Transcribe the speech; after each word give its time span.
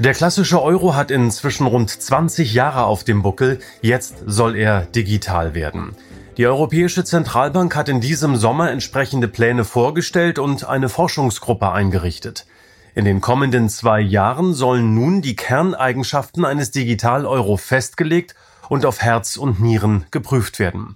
Der 0.00 0.14
klassische 0.14 0.62
Euro 0.62 0.94
hat 0.94 1.10
inzwischen 1.10 1.66
rund 1.66 1.90
20 1.90 2.54
Jahre 2.54 2.84
auf 2.84 3.02
dem 3.02 3.22
Buckel, 3.22 3.58
jetzt 3.82 4.22
soll 4.26 4.54
er 4.54 4.82
digital 4.82 5.56
werden. 5.56 5.96
Die 6.36 6.46
Europäische 6.46 7.02
Zentralbank 7.02 7.74
hat 7.74 7.88
in 7.88 8.00
diesem 8.00 8.36
Sommer 8.36 8.70
entsprechende 8.70 9.26
Pläne 9.26 9.64
vorgestellt 9.64 10.38
und 10.38 10.68
eine 10.68 10.88
Forschungsgruppe 10.88 11.72
eingerichtet. 11.72 12.46
In 12.94 13.06
den 13.06 13.20
kommenden 13.20 13.68
zwei 13.68 13.98
Jahren 13.98 14.54
sollen 14.54 14.94
nun 14.94 15.20
die 15.20 15.34
Kerneigenschaften 15.34 16.44
eines 16.44 16.70
Digital-Euro 16.70 17.56
festgelegt 17.56 18.36
und 18.68 18.86
auf 18.86 19.00
Herz 19.00 19.36
und 19.36 19.58
Nieren 19.58 20.06
geprüft 20.12 20.60
werden. 20.60 20.94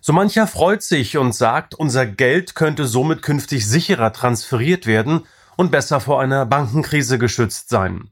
So 0.00 0.12
mancher 0.12 0.48
freut 0.48 0.82
sich 0.82 1.16
und 1.18 1.36
sagt, 1.36 1.76
unser 1.76 2.04
Geld 2.04 2.56
könnte 2.56 2.86
somit 2.86 3.22
künftig 3.22 3.64
sicherer 3.64 4.12
transferiert 4.12 4.88
werden 4.88 5.22
und 5.56 5.70
besser 5.70 6.00
vor 6.00 6.20
einer 6.20 6.46
Bankenkrise 6.46 7.18
geschützt 7.18 7.68
sein. 7.68 8.10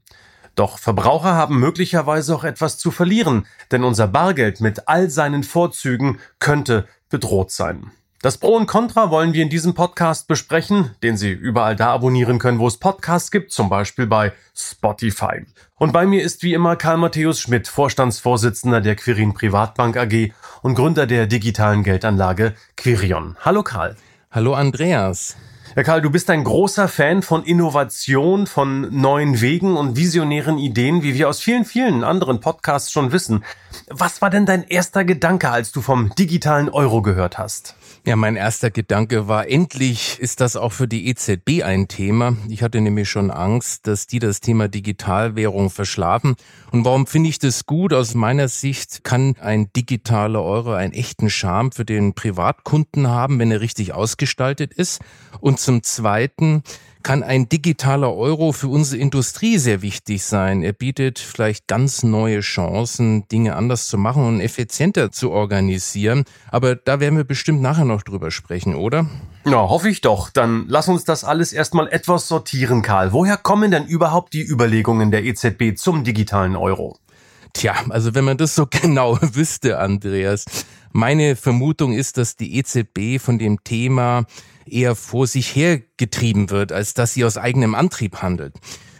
Doch 0.54 0.78
Verbraucher 0.78 1.34
haben 1.34 1.58
möglicherweise 1.58 2.34
auch 2.34 2.44
etwas 2.44 2.78
zu 2.78 2.90
verlieren, 2.90 3.46
denn 3.70 3.84
unser 3.84 4.06
Bargeld 4.06 4.60
mit 4.60 4.88
all 4.88 5.08
seinen 5.08 5.44
Vorzügen 5.44 6.18
könnte 6.38 6.86
bedroht 7.08 7.50
sein. 7.50 7.90
Das 8.22 8.38
Pro 8.38 8.54
und 8.54 8.66
Contra 8.66 9.10
wollen 9.10 9.32
wir 9.32 9.42
in 9.42 9.48
diesem 9.48 9.74
Podcast 9.74 10.28
besprechen, 10.28 10.94
den 11.02 11.16
Sie 11.16 11.32
überall 11.32 11.74
da 11.74 11.92
abonnieren 11.92 12.38
können, 12.38 12.60
wo 12.60 12.68
es 12.68 12.76
Podcasts 12.76 13.32
gibt, 13.32 13.50
zum 13.50 13.68
Beispiel 13.68 14.06
bei 14.06 14.32
Spotify. 14.54 15.44
Und 15.76 15.92
bei 15.92 16.06
mir 16.06 16.22
ist 16.22 16.44
wie 16.44 16.54
immer 16.54 16.76
Karl 16.76 16.98
Matthäus 16.98 17.40
Schmidt, 17.40 17.66
Vorstandsvorsitzender 17.66 18.80
der 18.80 18.94
Quirin 18.94 19.34
Privatbank 19.34 19.96
AG 19.96 20.32
und 20.62 20.76
Gründer 20.76 21.08
der 21.08 21.26
digitalen 21.26 21.82
Geldanlage 21.82 22.54
Quirion. 22.76 23.36
Hallo 23.40 23.64
Karl. 23.64 23.96
Hallo 24.30 24.54
Andreas. 24.54 25.36
Herr 25.74 25.84
Karl, 25.84 26.02
du 26.02 26.10
bist 26.10 26.28
ein 26.28 26.44
großer 26.44 26.86
Fan 26.86 27.22
von 27.22 27.44
Innovation, 27.44 28.46
von 28.46 28.94
neuen 28.94 29.40
Wegen 29.40 29.78
und 29.78 29.96
visionären 29.96 30.58
Ideen, 30.58 31.02
wie 31.02 31.14
wir 31.14 31.30
aus 31.30 31.40
vielen, 31.40 31.64
vielen 31.64 32.04
anderen 32.04 32.40
Podcasts 32.40 32.92
schon 32.92 33.10
wissen. 33.10 33.42
Was 33.88 34.20
war 34.20 34.28
denn 34.28 34.44
dein 34.44 34.64
erster 34.64 35.02
Gedanke, 35.06 35.48
als 35.48 35.72
du 35.72 35.80
vom 35.80 36.14
digitalen 36.14 36.68
Euro 36.68 37.00
gehört 37.00 37.38
hast? 37.38 37.74
Ja, 38.04 38.16
mein 38.16 38.34
erster 38.34 38.70
Gedanke 38.70 39.28
war, 39.28 39.48
endlich 39.48 40.18
ist 40.18 40.40
das 40.40 40.56
auch 40.56 40.72
für 40.72 40.88
die 40.88 41.06
EZB 41.06 41.62
ein 41.64 41.86
Thema. 41.86 42.36
Ich 42.48 42.62
hatte 42.62 42.80
nämlich 42.80 43.08
schon 43.08 43.30
Angst, 43.30 43.86
dass 43.86 44.08
die 44.08 44.18
das 44.18 44.40
Thema 44.40 44.66
Digitalwährung 44.68 45.70
verschlafen. 45.70 46.34
Und 46.72 46.84
warum 46.84 47.06
finde 47.06 47.28
ich 47.28 47.38
das 47.38 47.64
gut? 47.64 47.94
Aus 47.94 48.14
meiner 48.14 48.48
Sicht 48.48 49.04
kann 49.04 49.36
ein 49.40 49.72
digitaler 49.72 50.42
Euro 50.42 50.72
einen 50.72 50.92
echten 50.92 51.30
Charme 51.30 51.70
für 51.70 51.84
den 51.84 52.14
Privatkunden 52.14 53.06
haben, 53.06 53.38
wenn 53.38 53.52
er 53.52 53.60
richtig 53.60 53.94
ausgestaltet 53.94 54.74
ist. 54.74 55.00
Und 55.38 55.60
zum 55.62 55.82
Zweiten 55.82 56.62
kann 57.02 57.22
ein 57.22 57.48
digitaler 57.48 58.14
Euro 58.14 58.52
für 58.52 58.68
unsere 58.68 59.00
Industrie 59.00 59.58
sehr 59.58 59.82
wichtig 59.82 60.24
sein. 60.24 60.62
Er 60.62 60.72
bietet 60.72 61.18
vielleicht 61.18 61.66
ganz 61.66 62.02
neue 62.02 62.40
Chancen, 62.40 63.26
Dinge 63.28 63.56
anders 63.56 63.88
zu 63.88 63.98
machen 63.98 64.26
und 64.26 64.40
effizienter 64.40 65.10
zu 65.10 65.30
organisieren. 65.30 66.24
Aber 66.50 66.76
da 66.76 67.00
werden 67.00 67.16
wir 67.16 67.24
bestimmt 67.24 67.60
nachher 67.60 67.84
noch 67.84 68.02
drüber 68.02 68.30
sprechen, 68.30 68.74
oder? 68.74 69.06
Ja, 69.44 69.68
hoffe 69.68 69.88
ich 69.88 70.00
doch. 70.00 70.30
Dann 70.30 70.66
lass 70.68 70.88
uns 70.88 71.04
das 71.04 71.24
alles 71.24 71.52
erstmal 71.52 71.88
etwas 71.88 72.28
sortieren, 72.28 72.82
Karl. 72.82 73.12
Woher 73.12 73.36
kommen 73.36 73.70
denn 73.70 73.86
überhaupt 73.86 74.32
die 74.32 74.46
Überlegungen 74.46 75.10
der 75.10 75.24
EZB 75.24 75.76
zum 75.76 76.04
digitalen 76.04 76.54
Euro? 76.54 76.98
Tja, 77.52 77.74
also 77.90 78.14
wenn 78.14 78.24
man 78.24 78.38
das 78.38 78.54
so 78.54 78.66
genau 78.70 79.18
wüsste, 79.20 79.78
Andreas. 79.78 80.44
Meine 80.92 81.36
Vermutung 81.36 81.92
ist, 81.92 82.18
dass 82.18 82.36
die 82.36 82.58
EZB 82.58 83.18
von 83.18 83.38
dem 83.38 83.64
Thema 83.64 84.26
eher 84.66 84.94
vor 84.94 85.26
sich 85.26 85.56
her 85.56 85.80
getrieben 85.96 86.50
wird, 86.50 86.72
als 86.72 86.94
dass 86.94 87.14
sie 87.14 87.24
aus 87.24 87.38
eigenem 87.38 87.74
Antrieb 87.74 88.22
handelt. 88.22 88.54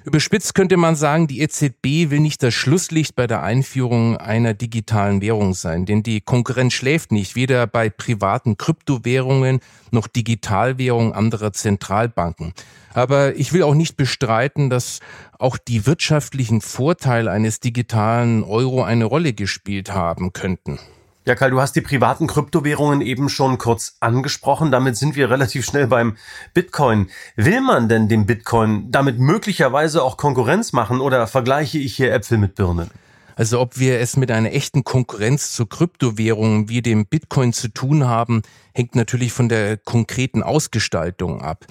Überspitzt 0.05 0.57
könnte 0.57 0.77
man 0.77 0.97
sagen, 0.97 1.29
die 1.29 1.41
EZB 1.41 2.11
will 2.11 2.19
nicht 2.19 2.43
das 2.43 2.55
Schlusslicht 2.55 3.15
bei 3.15 3.29
der 3.29 3.43
Einführung 3.43 4.17
einer 4.17 4.53
digitalen 4.53 5.21
Währung 5.21 5.55
sein, 5.55 5.87
denn 5.87 6.03
die 6.03 6.21
Konkurrenz 6.21 6.73
schläft 6.73 7.13
nicht, 7.13 7.37
weder 7.37 7.69
bei 7.69 7.89
privaten 7.89 8.57
Kryptowährungen 8.57 9.61
noch 9.93 10.09
Digitalwährungen 10.09 11.12
anderer 11.12 11.53
Zentralbanken. 11.53 12.53
Aber 12.95 13.37
ich 13.37 13.53
will 13.53 13.62
auch 13.62 13.75
nicht 13.75 13.97
bestreiten, 13.97 14.71
dass 14.71 14.99
auch 15.39 15.57
die 15.57 15.87
wirtschaftlichen 15.87 16.61
Vorteile 16.61 17.31
eines 17.31 17.61
digitalen 17.61 18.43
Euro 18.43 18.83
eine 18.83 19.05
Rolle 19.05 19.33
gespielt 19.33 19.93
haben 19.93 20.33
könnten. 20.33 20.81
Ja, 21.25 21.37
Karl, 21.37 21.53
du 21.53 21.60
hast 21.60 21.77
die 21.77 21.81
privaten 21.81 22.27
Kryptowährungen 22.27 23.00
eben 23.00 23.28
schon 23.28 23.56
kurz 23.56 23.97
angesprochen. 24.00 24.72
Damit 24.72 24.97
sind 24.97 25.15
wir 25.15 25.31
relativ 25.31 25.65
schnell 25.65 25.87
beim 25.87 26.16
Bitcoin. 26.53 27.10
Will 27.37 27.60
man 27.60 27.88
denn 27.88 28.09
dem 28.09 28.27
Bitcoin 28.27 28.91
damit 28.91 29.21
möglicherweise 29.21 30.03
auch 30.03 30.16
Konkurrenz 30.16 30.72
machen 30.72 31.00
oder 31.00 31.28
vergleiche 31.28 31.78
ich 31.78 31.94
hier 31.94 32.12
Äpfel 32.12 32.38
mit 32.38 32.56
Birnen? 32.56 32.91
Also 33.37 33.61
ob 33.61 33.78
wir 33.78 34.00
es 34.00 34.16
mit 34.16 34.32
einer 34.32 34.53
echten 34.53 34.82
Konkurrenz 34.82 35.53
zur 35.53 35.69
Kryptowährung 35.69 36.69
wie 36.69 36.82
dem 36.82 37.06
Bitcoin 37.06 37.53
zu 37.53 37.69
tun 37.69 38.06
haben, 38.06 38.43
hängt 38.75 38.97
natürlich 38.97 39.32
von 39.32 39.49
der 39.49 39.77
konkreten 39.77 40.43
Ausgestaltung 40.43 41.41
ab. 41.41 41.66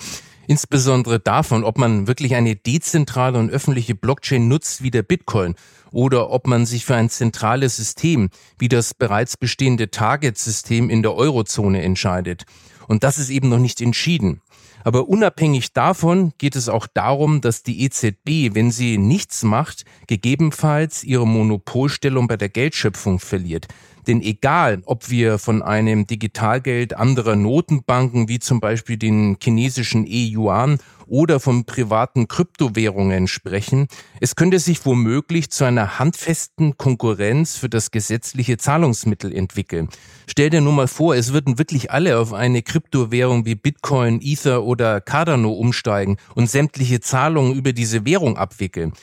Insbesondere 0.52 1.18
davon, 1.18 1.64
ob 1.64 1.78
man 1.78 2.08
wirklich 2.08 2.36
eine 2.36 2.58
dezentrale 2.58 3.40
und 3.40 3.50
öffentliche 3.50 3.96
Blockchain 3.96 4.50
nutzt 4.50 4.84
wie 4.84 4.92
der 4.92 5.02
Bitcoin 5.02 5.56
oder 5.94 6.30
ob 6.30 6.46
man 6.46 6.66
sich 6.66 6.84
für 6.84 6.96
ein 6.96 7.10
zentrales 7.10 7.78
System 7.78 8.30
wie 8.60 8.68
das 8.68 8.94
bereits 8.94 9.38
bestehende 9.38 9.92
Target-System 9.92 10.90
in 10.90 11.04
der 11.04 11.16
Eurozone 11.16 11.82
entscheidet. 11.82 12.44
Und 12.90 13.06
das 13.06 13.18
ist 13.18 13.30
eben 13.30 13.48
noch 13.48 13.60
nicht 13.60 13.80
entschieden. 13.80 14.42
Aber 14.84 15.08
unabhängig 15.08 15.72
davon 15.72 16.34
geht 16.38 16.58
es 16.58 16.68
auch 16.68 16.86
darum, 16.86 17.40
dass 17.40 17.64
die 17.64 17.86
EZB, 17.86 18.54
wenn 18.54 18.72
sie 18.72 18.98
nichts 18.98 19.44
macht, 19.44 19.86
gegebenenfalls 20.08 21.06
ihre 21.06 21.26
Monopolstellung 21.26 22.28
bei 22.28 22.36
der 22.36 22.50
Geldschöpfung 22.50 23.20
verliert. 23.20 23.68
Denn 24.08 24.22
egal, 24.22 24.82
ob 24.86 25.10
wir 25.10 25.38
von 25.38 25.62
einem 25.62 26.08
Digitalgeld 26.08 26.96
anderer 26.96 27.36
Notenbanken 27.36 28.28
wie 28.28 28.40
zum 28.40 28.60
Beispiel 28.60 28.98
den 28.98 29.38
chinesischen 29.42 30.06
E-Yuan 30.08 30.80
oder 31.08 31.40
von 31.40 31.66
privaten 31.66 32.28
Kryptowährungen 32.28 33.28
sprechen, 33.28 33.88
es 34.20 34.36
könnte 34.36 34.60
sich 34.60 34.86
womöglich 34.86 35.52
zu 35.52 35.66
einer 35.66 36.00
handfesten 36.00 36.78
Konkurrenz 36.78 37.58
für 37.58 37.70
das 37.70 37.92
gesetzliche 37.92 38.58
Zahlungsmittel 38.58 39.36
entwickeln. 39.36 39.90
Stell 40.28 40.50
dir 40.50 40.62
nur 40.62 40.74
mal 40.74 40.88
vor, 40.88 41.16
es 41.16 41.34
würden 41.34 41.58
wirklich 41.58 41.92
alle 41.92 42.18
auf 42.18 42.34
eine 42.34 42.62
Kryptowährung 42.62 43.46
wie 43.46 43.56
Bitcoin, 43.56 44.22
Ether 44.22 44.64
oder 44.64 45.02
Cardano 45.02 45.52
umsteigen 45.52 46.18
und 46.36 46.50
sämtliche 46.50 47.02
Zahlungen 47.02 47.54
über 47.56 47.74
diese 47.74 48.06
Währung 48.06 48.38
abwickeln 48.38 48.94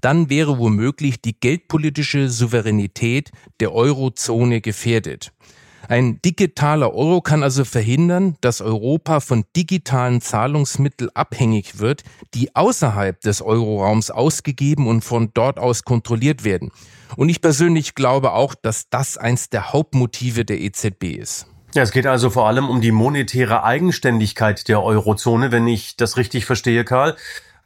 dann 0.00 0.30
wäre 0.30 0.58
womöglich 0.58 1.20
die 1.20 1.38
geldpolitische 1.38 2.28
Souveränität 2.28 3.30
der 3.60 3.72
Eurozone 3.72 4.60
gefährdet. 4.60 5.32
Ein 5.88 6.22
digitaler 6.22 6.94
Euro 6.94 7.20
kann 7.20 7.42
also 7.42 7.64
verhindern, 7.64 8.36
dass 8.40 8.60
Europa 8.60 9.18
von 9.18 9.44
digitalen 9.56 10.20
Zahlungsmitteln 10.20 11.10
abhängig 11.14 11.80
wird, 11.80 12.04
die 12.32 12.54
außerhalb 12.54 13.20
des 13.20 13.42
Euroraums 13.42 14.12
ausgegeben 14.12 14.86
und 14.86 15.02
von 15.02 15.30
dort 15.34 15.58
aus 15.58 15.82
kontrolliert 15.82 16.44
werden. 16.44 16.70
Und 17.16 17.28
ich 17.28 17.40
persönlich 17.40 17.96
glaube 17.96 18.32
auch, 18.34 18.54
dass 18.54 18.88
das 18.88 19.16
eins 19.16 19.50
der 19.50 19.72
Hauptmotive 19.72 20.44
der 20.44 20.60
EZB 20.60 21.16
ist. 21.18 21.46
Ja, 21.74 21.82
es 21.82 21.92
geht 21.92 22.06
also 22.06 22.30
vor 22.30 22.46
allem 22.46 22.68
um 22.68 22.80
die 22.80 22.92
monetäre 22.92 23.64
Eigenständigkeit 23.64 24.68
der 24.68 24.82
Eurozone, 24.82 25.50
wenn 25.50 25.66
ich 25.66 25.96
das 25.96 26.16
richtig 26.16 26.44
verstehe, 26.44 26.84
Karl. 26.84 27.16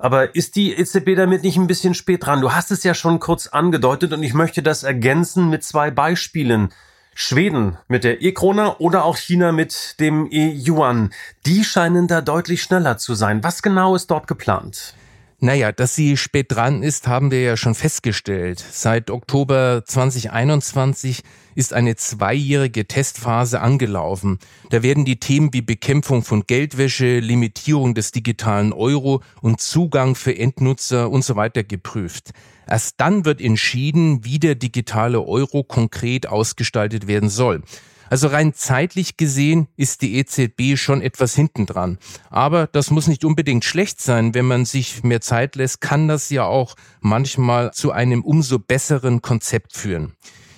Aber 0.04 0.34
ist 0.34 0.56
die 0.56 0.74
EZB 0.74 1.16
damit 1.16 1.44
nicht 1.44 1.56
ein 1.56 1.66
bisschen 1.66 1.94
spät 1.94 2.26
dran? 2.26 2.42
Du 2.42 2.52
hast 2.52 2.70
es 2.70 2.84
ja 2.84 2.92
schon 2.92 3.20
kurz 3.20 3.46
angedeutet 3.46 4.12
und 4.12 4.22
ich 4.22 4.34
möchte 4.34 4.62
das 4.62 4.82
ergänzen 4.82 5.48
mit 5.48 5.64
zwei 5.64 5.90
Beispielen. 5.90 6.74
Schweden 7.14 7.78
mit 7.88 8.04
der 8.04 8.20
E-Krone 8.20 8.76
oder 8.80 9.06
auch 9.06 9.16
China 9.16 9.50
mit 9.50 9.98
dem 10.00 10.28
E-Yuan. 10.30 11.14
Die 11.46 11.64
scheinen 11.64 12.06
da 12.06 12.20
deutlich 12.20 12.62
schneller 12.62 12.98
zu 12.98 13.14
sein. 13.14 13.42
Was 13.42 13.62
genau 13.62 13.96
ist 13.96 14.10
dort 14.10 14.26
geplant? 14.26 14.92
Naja, 15.40 15.72
dass 15.72 15.94
sie 15.94 16.16
spät 16.16 16.46
dran 16.52 16.82
ist, 16.82 17.06
haben 17.06 17.30
wir 17.30 17.42
ja 17.42 17.56
schon 17.56 17.74
festgestellt. 17.74 18.64
Seit 18.70 19.10
Oktober 19.10 19.82
2021 19.84 21.22
ist 21.54 21.72
eine 21.72 21.96
zweijährige 21.96 22.86
Testphase 22.86 23.60
angelaufen. 23.60 24.38
Da 24.70 24.82
werden 24.82 25.04
die 25.04 25.20
Themen 25.20 25.52
wie 25.52 25.62
Bekämpfung 25.62 26.22
von 26.22 26.44
Geldwäsche, 26.46 27.18
Limitierung 27.18 27.94
des 27.94 28.12
digitalen 28.12 28.72
Euro 28.72 29.22
und 29.42 29.60
Zugang 29.60 30.14
für 30.14 30.36
Endnutzer 30.36 31.10
und 31.10 31.24
so 31.24 31.36
weiter 31.36 31.64
geprüft. 31.64 32.30
Erst 32.66 32.94
dann 32.98 33.24
wird 33.24 33.40
entschieden, 33.40 34.24
wie 34.24 34.38
der 34.38 34.54
digitale 34.54 35.20
Euro 35.20 35.64
konkret 35.64 36.26
ausgestaltet 36.26 37.06
werden 37.06 37.28
soll. 37.28 37.62
Also 38.10 38.28
rein 38.28 38.54
zeitlich 38.54 39.16
gesehen 39.16 39.68
ist 39.76 40.02
die 40.02 40.16
EZB 40.16 40.76
schon 40.76 41.02
etwas 41.02 41.34
hinten 41.34 41.66
dran. 41.66 41.98
Aber 42.30 42.66
das 42.66 42.90
muss 42.90 43.06
nicht 43.06 43.24
unbedingt 43.24 43.64
schlecht 43.64 44.00
sein. 44.00 44.34
Wenn 44.34 44.46
man 44.46 44.64
sich 44.64 45.02
mehr 45.02 45.20
Zeit 45.20 45.56
lässt, 45.56 45.80
kann 45.80 46.08
das 46.08 46.30
ja 46.30 46.44
auch 46.44 46.76
manchmal 47.00 47.72
zu 47.72 47.92
einem 47.92 48.22
umso 48.22 48.58
besseren 48.58 49.22
Konzept 49.22 49.76
führen. 49.76 50.14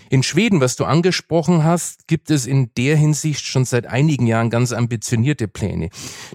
In 0.09 0.23
Schweden, 0.23 0.61
was 0.61 0.77
du 0.77 0.85
angesprochen 0.85 1.65
hast, 1.65 2.07
gibt 2.07 2.31
es 2.31 2.47
in 2.47 2.71
der 2.77 2.97
Hinsicht 2.97 3.45
schon 3.45 3.65
seit 3.65 3.87
einigen 3.87 4.29
Jahren 4.29 4.51
ganz 4.51 4.73
ambitionierte 4.73 5.49
Pläne. 5.49 5.89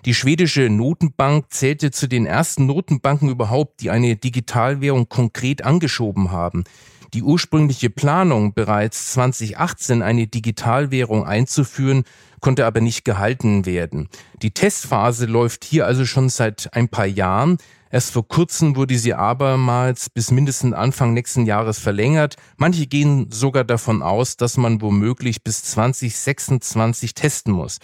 Die 0.03 0.13
schwedische 0.13 0.69
Notenbank 0.69 1.45
zählte 1.51 1.91
zu 1.91 2.07
den 2.07 2.25
ersten 2.25 2.65
Notenbanken 2.65 3.29
überhaupt, 3.29 3.79
die 3.79 3.89
eine 3.89 4.17
Digitalwährung 4.17 5.07
konkret 5.07 5.63
angeschoben 5.63 6.31
haben. 6.31 6.65
Die 7.13 7.23
ursprüngliche 7.23 7.89
Planung, 7.89 8.53
bereits 8.53 9.11
2018 9.11 10.01
eine 10.01 10.27
Digitalwährung 10.27 11.25
einzuführen, 11.25 12.05
konnte 12.39 12.65
aber 12.65 12.79
nicht 12.79 13.03
gehalten 13.03 13.65
werden. 13.65 14.07
Die 14.41 14.51
Testphase 14.51 15.25
läuft 15.25 15.65
hier 15.65 15.85
also 15.85 16.05
schon 16.05 16.29
seit 16.29 16.73
ein 16.73 16.87
paar 16.87 17.05
Jahren. 17.05 17.57
Erst 17.91 18.13
vor 18.13 18.25
kurzem 18.25 18.77
wurde 18.77 18.97
sie 18.97 19.13
abermals 19.13 20.09
bis 20.09 20.31
mindestens 20.31 20.73
Anfang 20.73 21.13
nächsten 21.13 21.45
Jahres 21.45 21.79
verlängert. 21.79 22.37
Manche 22.55 22.87
gehen 22.87 23.29
sogar 23.29 23.65
davon 23.65 24.01
aus, 24.01 24.37
dass 24.37 24.55
man 24.55 24.81
womöglich 24.81 25.43
bis 25.43 25.65
2026 25.65 27.13
testen 27.13 27.51
muss. 27.51 27.79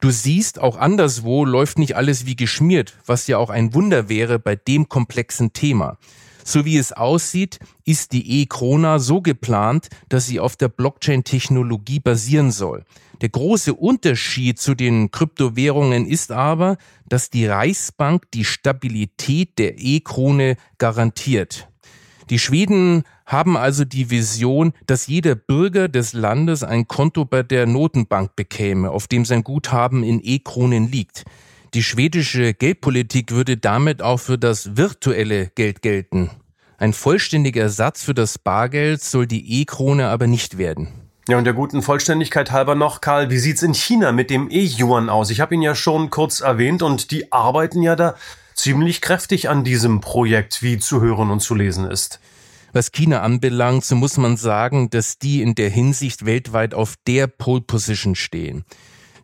Du 0.00 0.10
siehst, 0.10 0.60
auch 0.60 0.76
anderswo 0.76 1.46
läuft 1.46 1.78
nicht 1.78 1.96
alles 1.96 2.26
wie 2.26 2.36
geschmiert, 2.36 2.98
was 3.06 3.26
ja 3.26 3.38
auch 3.38 3.48
ein 3.48 3.72
Wunder 3.72 4.10
wäre 4.10 4.38
bei 4.38 4.56
dem 4.56 4.90
komplexen 4.90 5.54
Thema. 5.54 5.96
So 6.48 6.64
wie 6.64 6.78
es 6.78 6.94
aussieht, 6.94 7.58
ist 7.84 8.12
die 8.12 8.40
E-Krona 8.40 9.00
so 9.00 9.20
geplant, 9.20 9.88
dass 10.08 10.24
sie 10.24 10.40
auf 10.40 10.56
der 10.56 10.68
Blockchain-Technologie 10.68 12.00
basieren 12.00 12.52
soll. 12.52 12.86
Der 13.20 13.28
große 13.28 13.74
Unterschied 13.74 14.58
zu 14.58 14.74
den 14.74 15.10
Kryptowährungen 15.10 16.06
ist 16.06 16.32
aber, 16.32 16.78
dass 17.06 17.28
die 17.28 17.44
Reichsbank 17.44 18.30
die 18.32 18.46
Stabilität 18.46 19.58
der 19.58 19.74
E-Krone 19.78 20.56
garantiert. 20.78 21.68
Die 22.30 22.38
Schweden 22.38 23.02
haben 23.26 23.58
also 23.58 23.84
die 23.84 24.08
Vision, 24.08 24.72
dass 24.86 25.06
jeder 25.06 25.34
Bürger 25.34 25.86
des 25.88 26.14
Landes 26.14 26.62
ein 26.62 26.88
Konto 26.88 27.26
bei 27.26 27.42
der 27.42 27.66
Notenbank 27.66 28.36
bekäme, 28.36 28.90
auf 28.90 29.06
dem 29.06 29.26
sein 29.26 29.44
Guthaben 29.44 30.02
in 30.02 30.22
E-Kronen 30.24 30.90
liegt. 30.90 31.26
Die 31.74 31.82
schwedische 31.82 32.54
Geldpolitik 32.54 33.30
würde 33.30 33.58
damit 33.58 34.00
auch 34.00 34.16
für 34.20 34.38
das 34.38 34.78
virtuelle 34.78 35.48
Geld 35.54 35.82
gelten. 35.82 36.30
Ein 36.80 36.92
vollständiger 36.92 37.62
Ersatz 37.62 38.04
für 38.04 38.14
das 38.14 38.38
Bargeld 38.38 39.02
soll 39.02 39.26
die 39.26 39.60
E-Krone 39.60 40.06
aber 40.06 40.28
nicht 40.28 40.58
werden. 40.58 40.88
Ja, 41.28 41.36
und 41.36 41.42
der 41.42 41.52
guten 41.52 41.82
Vollständigkeit 41.82 42.52
halber 42.52 42.76
noch, 42.76 43.00
Karl, 43.00 43.30
wie 43.30 43.38
sieht's 43.38 43.62
in 43.62 43.74
China 43.74 44.12
mit 44.12 44.30
dem 44.30 44.48
E-Yuan 44.48 45.08
aus? 45.10 45.30
Ich 45.30 45.40
habe 45.40 45.56
ihn 45.56 45.60
ja 45.60 45.74
schon 45.74 46.08
kurz 46.08 46.40
erwähnt 46.40 46.82
und 46.82 47.10
die 47.10 47.32
arbeiten 47.32 47.82
ja 47.82 47.96
da 47.96 48.14
ziemlich 48.54 49.00
kräftig 49.00 49.48
an 49.48 49.64
diesem 49.64 50.00
Projekt, 50.00 50.62
wie 50.62 50.78
zu 50.78 51.00
hören 51.00 51.30
und 51.30 51.40
zu 51.40 51.56
lesen 51.56 51.84
ist. 51.84 52.20
Was 52.72 52.92
China 52.92 53.22
anbelangt, 53.22 53.84
so 53.84 53.96
muss 53.96 54.16
man 54.16 54.36
sagen, 54.36 54.88
dass 54.88 55.18
die 55.18 55.42
in 55.42 55.56
der 55.56 55.70
Hinsicht 55.70 56.26
weltweit 56.26 56.74
auf 56.74 56.94
der 57.08 57.26
Pole 57.26 57.62
Position 57.62 58.14
stehen. 58.14 58.64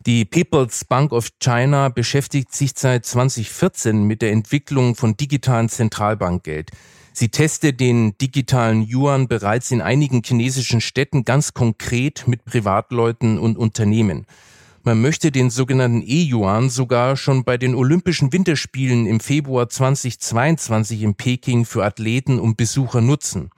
Die 0.05 0.25
People's 0.25 0.83
Bank 0.83 1.13
of 1.13 1.29
China 1.39 1.87
beschäftigt 1.87 2.53
sich 2.53 2.73
seit 2.75 3.05
2014 3.05 4.03
mit 4.03 4.21
der 4.21 4.33
Entwicklung 4.33 4.95
von 4.95 5.15
digitalen 5.15 5.69
Zentralbankgeld. 5.69 6.71
Sie 7.17 7.29
testet 7.29 7.79
den 7.79 8.17
digitalen 8.17 8.85
Yuan 8.85 9.29
bereits 9.29 9.71
in 9.71 9.79
einigen 9.81 10.21
chinesischen 10.21 10.81
Städten 10.81 11.23
ganz 11.23 11.53
konkret 11.53 12.27
mit 12.27 12.43
Privatleuten 12.43 13.39
und 13.39 13.57
Unternehmen. 13.57 14.25
Man 14.83 14.99
möchte 14.99 15.31
den 15.31 15.49
sogenannten 15.49 16.03
E-Yuan 16.05 16.69
sogar 16.69 17.15
schon 17.15 17.45
bei 17.45 17.57
den 17.57 17.73
Olympischen 17.73 18.33
Winterspielen 18.33 19.05
im 19.07 19.21
Februar 19.21 19.69
2022 19.69 21.03
in 21.03 21.15
Peking 21.15 21.63
für 21.63 21.85
Athleten 21.85 22.37
und 22.37 22.57
Besucher 22.57 22.99
nutzen. 22.99 23.49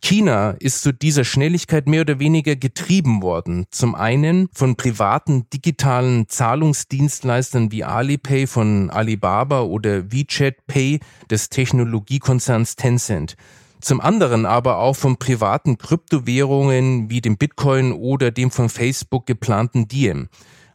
China 0.00 0.50
ist 0.58 0.82
zu 0.82 0.92
dieser 0.92 1.24
Schnelligkeit 1.24 1.88
mehr 1.88 2.02
oder 2.02 2.18
weniger 2.18 2.56
getrieben 2.56 3.22
worden. 3.22 3.66
Zum 3.70 3.94
einen 3.94 4.48
von 4.52 4.76
privaten 4.76 5.48
digitalen 5.50 6.28
Zahlungsdienstleistern 6.28 7.72
wie 7.72 7.84
Alipay 7.84 8.46
von 8.46 8.90
Alibaba 8.90 9.62
oder 9.62 10.12
WeChat 10.12 10.66
Pay 10.66 11.00
des 11.30 11.48
Technologiekonzerns 11.48 12.76
Tencent. 12.76 13.36
Zum 13.80 14.00
anderen 14.00 14.44
aber 14.46 14.78
auch 14.78 14.96
von 14.96 15.18
privaten 15.18 15.78
Kryptowährungen 15.78 17.10
wie 17.10 17.20
dem 17.20 17.36
Bitcoin 17.36 17.92
oder 17.92 18.30
dem 18.30 18.50
von 18.50 18.68
Facebook 18.68 19.26
geplanten 19.26 19.86
Diem. 19.86 20.28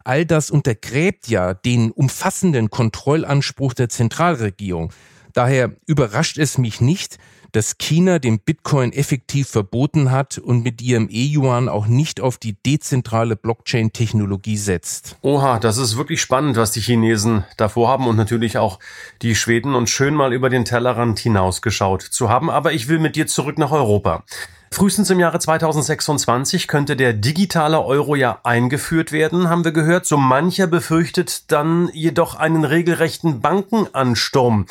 All 0.06 0.26
das 0.26 0.52
untergräbt 0.52 1.28
ja 1.28 1.54
den 1.54 1.92
umfassenden 1.92 2.70
Kontrollanspruch 2.70 3.74
der 3.74 3.90
Zentralregierung. 3.90 4.92
Daher 5.34 5.72
überrascht 5.88 6.38
es 6.38 6.58
mich 6.58 6.80
nicht, 6.82 7.18
dass 7.54 7.78
China 7.78 8.18
den 8.20 8.40
Bitcoin 8.40 8.92
effektiv 8.92 9.48
verboten 9.48 10.12
hat 10.12 10.40
und 10.40 10.64
mit 10.64 10.82
ihrem 10.82 11.08
E-Yuan 11.10 11.70
auch 11.70 11.86
nicht 11.86 12.20
auf 12.20 12.38
die 12.38 12.54
dezentrale 12.66 13.36
Blockchain-Technologie 13.36 14.58
setzt. 14.58 15.18
Oha, 15.22 15.60
das 15.60 15.78
ist 15.78 15.96
wirklich 15.96 16.20
spannend, 16.20 16.58
was 16.58 16.72
die 16.72 16.82
Chinesen 16.82 17.44
davor 17.58 17.90
haben 17.90 18.08
und 18.08 18.16
natürlich 18.16 18.58
auch 18.58 18.80
die 19.22 19.36
Schweden 19.36 19.76
und 19.76 19.90
schön 19.90 20.16
mal 20.16 20.34
über 20.34 20.50
den 20.50 20.66
Tellerrand 20.66 21.20
hinausgeschaut 21.20 22.02
zu 22.02 22.28
haben. 22.30 22.50
Aber 22.50 22.74
ich 22.74 22.88
will 22.88 22.98
mit 22.98 23.16
dir 23.16 23.28
zurück 23.28 23.60
nach 23.60 23.72
Europa. 23.72 24.24
Frühestens 24.72 25.12
im 25.12 25.20
Jahre 25.20 25.38
2026 25.38 26.68
könnte 26.68 26.96
der 26.96 27.14
digitale 27.14 27.80
Euro 27.80 28.16
ja 28.16 28.40
eingeführt 28.44 29.12
werden, 29.12 29.48
haben 29.48 29.64
wir 29.64 29.72
gehört. 29.72 30.08
So 30.08 30.18
mancher 30.18 30.66
befürchtet 30.66 31.52
dann 31.52 31.92
jedoch 31.94 32.34
einen 32.34 32.66
regelrechten 32.66 33.40
Bankenansturm. 33.42 34.66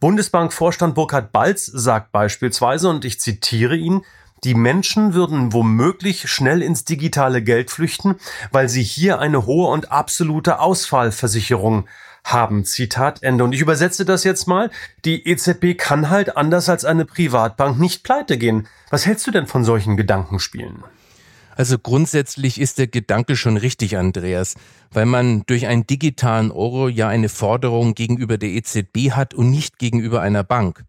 Bundesbankvorstand 0.00 0.94
Burkhard 0.94 1.32
Balz 1.32 1.66
sagt 1.66 2.12
beispielsweise, 2.12 2.88
und 2.88 3.04
ich 3.04 3.20
zitiere 3.20 3.76
ihn, 3.76 4.04
die 4.44 4.54
Menschen 4.54 5.14
würden 5.14 5.52
womöglich 5.52 6.30
schnell 6.30 6.62
ins 6.62 6.84
digitale 6.84 7.42
Geld 7.42 7.72
flüchten, 7.72 8.16
weil 8.52 8.68
sie 8.68 8.84
hier 8.84 9.18
eine 9.18 9.46
hohe 9.46 9.68
und 9.68 9.90
absolute 9.90 10.60
Ausfallversicherung 10.60 11.88
haben. 12.22 12.64
Zitat 12.64 13.22
Ende. 13.22 13.42
Und 13.42 13.52
ich 13.52 13.60
übersetze 13.60 14.04
das 14.04 14.22
jetzt 14.22 14.46
mal. 14.46 14.70
Die 15.04 15.26
EZB 15.26 15.76
kann 15.76 16.10
halt 16.10 16.36
anders 16.36 16.68
als 16.68 16.84
eine 16.84 17.04
Privatbank 17.04 17.78
nicht 17.80 18.04
pleite 18.04 18.38
gehen. 18.38 18.68
Was 18.90 19.06
hältst 19.06 19.26
du 19.26 19.30
denn 19.30 19.46
von 19.46 19.64
solchen 19.64 19.96
Gedankenspielen? 19.96 20.84
Also 21.58 21.76
grundsätzlich 21.76 22.60
ist 22.60 22.78
der 22.78 22.86
Gedanke 22.86 23.34
schon 23.34 23.56
richtig, 23.56 23.96
Andreas, 23.96 24.54
weil 24.92 25.06
man 25.06 25.42
durch 25.46 25.66
einen 25.66 25.88
digitalen 25.88 26.52
Euro 26.52 26.88
ja 26.88 27.08
eine 27.08 27.28
Forderung 27.28 27.96
gegenüber 27.96 28.38
der 28.38 28.50
EZB 28.50 29.10
hat 29.10 29.34
und 29.34 29.50
nicht 29.50 29.76
gegenüber 29.80 30.22
einer 30.22 30.44
Bank. 30.44 30.84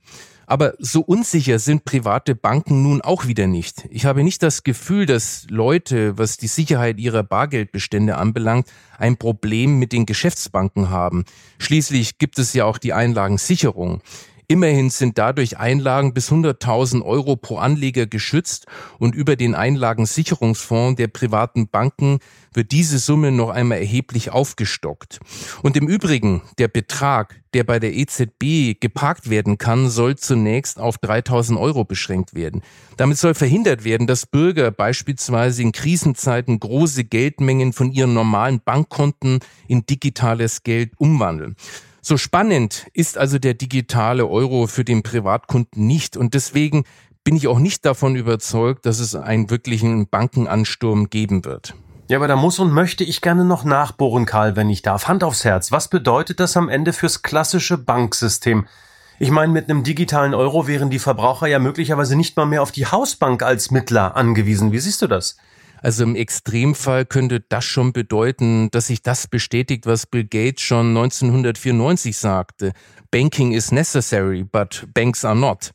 Aber 0.45 0.75
so 0.77 1.01
unsicher 1.01 1.57
sind 1.57 1.85
private 1.85 2.35
Banken 2.35 2.83
nun 2.83 3.01
auch 3.01 3.25
wieder 3.25 3.47
nicht. 3.47 3.87
Ich 3.89 4.05
habe 4.05 4.23
nicht 4.23 4.43
das 4.43 4.63
Gefühl, 4.63 5.07
dass 5.07 5.47
Leute, 5.49 6.19
was 6.19 6.37
die 6.37 6.47
Sicherheit 6.47 6.99
ihrer 6.99 7.23
Bargeldbestände 7.23 8.15
anbelangt, 8.17 8.67
ein 8.99 9.17
Problem 9.17 9.79
mit 9.79 9.91
den 9.91 10.05
Geschäftsbanken 10.05 10.91
haben. 10.91 11.25
Schließlich 11.57 12.19
gibt 12.19 12.37
es 12.37 12.53
ja 12.53 12.65
auch 12.65 12.77
die 12.77 12.93
Einlagensicherung. 12.93 14.03
Immerhin 14.51 14.89
sind 14.89 15.19
dadurch 15.19 15.59
Einlagen 15.59 16.15
bis 16.15 16.31
100.000 16.31 17.03
Euro 17.03 17.35
pro 17.35 17.59
Anleger 17.59 18.07
geschützt 18.07 18.65
und 18.97 19.13
über 19.13 19.35
den 19.35 19.53
Einlagensicherungsfonds 19.53 20.97
der 20.97 21.07
privaten 21.07 21.67
Banken 21.67 22.17
wird 22.51 22.71
diese 22.71 22.97
Summe 22.97 23.31
noch 23.31 23.51
einmal 23.51 23.77
erheblich 23.77 24.31
aufgestockt. 24.31 25.19
Und 25.61 25.77
im 25.77 25.87
Übrigen, 25.87 26.41
der 26.57 26.67
Betrag, 26.67 27.39
der 27.53 27.63
bei 27.63 27.77
der 27.77 27.93
EZB 27.93 28.79
geparkt 28.79 29.29
werden 29.29 29.59
kann, 29.59 29.87
soll 29.87 30.15
zunächst 30.15 30.79
auf 30.79 30.97
3000 30.97 31.59
Euro 31.59 31.85
beschränkt 31.85 32.33
werden. 32.33 32.63
Damit 32.97 33.19
soll 33.19 33.35
verhindert 33.35 33.83
werden, 33.83 34.07
dass 34.07 34.25
Bürger 34.25 34.71
beispielsweise 34.71 35.61
in 35.61 35.73
Krisenzeiten 35.73 36.59
große 36.59 37.03
Geldmengen 37.03 37.71
von 37.71 37.91
ihren 37.91 38.15
normalen 38.15 38.61
Bankkonten 38.65 39.41
in 39.67 39.85
digitales 39.85 40.63
Geld 40.63 40.93
umwandeln. 40.97 41.55
So 42.01 42.17
spannend 42.17 42.87
ist 42.93 43.17
also 43.17 43.39
der 43.39 43.53
digitale 43.53 44.27
Euro 44.27 44.67
für 44.67 44.85
den 44.85 45.03
Privatkunden 45.03 45.85
nicht 45.85 46.17
und 46.17 46.33
deswegen 46.33 46.85
bin 47.23 47.35
ich 47.35 47.47
auch 47.47 47.59
nicht 47.59 47.85
davon 47.85 48.15
überzeugt, 48.15 48.85
dass 48.85 48.99
es 48.99 49.15
einen 49.15 49.49
wirklichen 49.49 50.07
Bankenansturm 50.07 51.09
geben 51.09 51.45
wird. 51.45 51.75
Ja, 52.07 52.17
aber 52.17 52.27
da 52.27 52.35
muss 52.35 52.57
und 52.57 52.71
möchte 52.71 53.03
ich 53.03 53.21
gerne 53.21 53.45
noch 53.45 53.63
nachbohren, 53.63 54.25
Karl, 54.25 54.55
wenn 54.55 54.69
ich 54.69 54.81
darf. 54.81 55.07
Hand 55.07 55.23
aufs 55.23 55.45
Herz. 55.45 55.71
Was 55.71 55.89
bedeutet 55.89 56.39
das 56.39 56.57
am 56.57 56.67
Ende 56.67 56.91
fürs 56.91 57.21
klassische 57.21 57.77
Banksystem? 57.77 58.65
Ich 59.19 59.29
meine, 59.29 59.51
mit 59.51 59.69
einem 59.69 59.83
digitalen 59.83 60.33
Euro 60.33 60.65
wären 60.65 60.89
die 60.89 60.97
Verbraucher 60.97 61.45
ja 61.45 61.59
möglicherweise 61.59 62.15
nicht 62.15 62.35
mal 62.35 62.45
mehr 62.45 62.63
auf 62.63 62.71
die 62.71 62.87
Hausbank 62.87 63.43
als 63.43 63.69
Mittler 63.69 64.15
angewiesen. 64.15 64.71
Wie 64.71 64.79
siehst 64.79 65.01
du 65.01 65.07
das? 65.07 65.37
Also 65.81 66.03
im 66.03 66.15
Extremfall 66.15 67.05
könnte 67.05 67.41
das 67.47 67.65
schon 67.65 67.93
bedeuten, 67.93 68.69
dass 68.71 68.87
sich 68.87 69.01
das 69.01 69.27
bestätigt, 69.27 69.85
was 69.85 70.05
Bill 70.05 70.25
Gates 70.25 70.61
schon 70.61 70.89
1994 70.89 72.17
sagte. 72.17 72.73
Banking 73.11 73.53
is 73.53 73.71
necessary, 73.71 74.43
but 74.43 74.87
banks 74.93 75.25
are 75.25 75.35
not. 75.35 75.71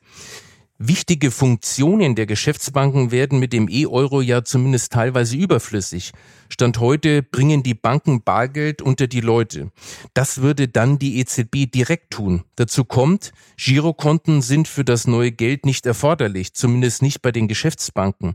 Wichtige 0.79 1.31
Funktionen 1.31 2.17
der 2.17 2.27
Geschäftsbanken 2.27 3.13
werden 3.13 3.39
mit 3.39 3.53
dem 3.53 3.69
E-Euro 3.71 4.21
ja 4.21 4.43
zumindest 4.43 4.93
teilweise 4.93 5.37
überflüssig. 5.37 6.11
Stand 6.49 6.81
heute 6.81 7.23
bringen 7.23 7.63
die 7.63 7.75
Banken 7.75 8.23
Bargeld 8.23 8.83
unter 8.83 9.07
die 9.07 9.21
Leute. 9.21 9.71
Das 10.15 10.43
würde 10.43 10.67
dann 10.67 10.99
die 10.99 11.21
EZB 11.21 11.71
direkt 11.73 12.11
tun. 12.11 12.43
Dazu 12.57 12.85
kommt, 12.85 13.33
Girokonten 13.57 14.43
sind 14.43 14.67
für 14.67 14.85
das 14.85 15.07
neue 15.07 15.31
Geld 15.31 15.65
nicht 15.65 15.87
erforderlich, 15.87 16.55
zumindest 16.55 17.03
nicht 17.03 17.23
bei 17.23 17.31
den 17.31 17.47
Geschäftsbanken. 17.47 18.35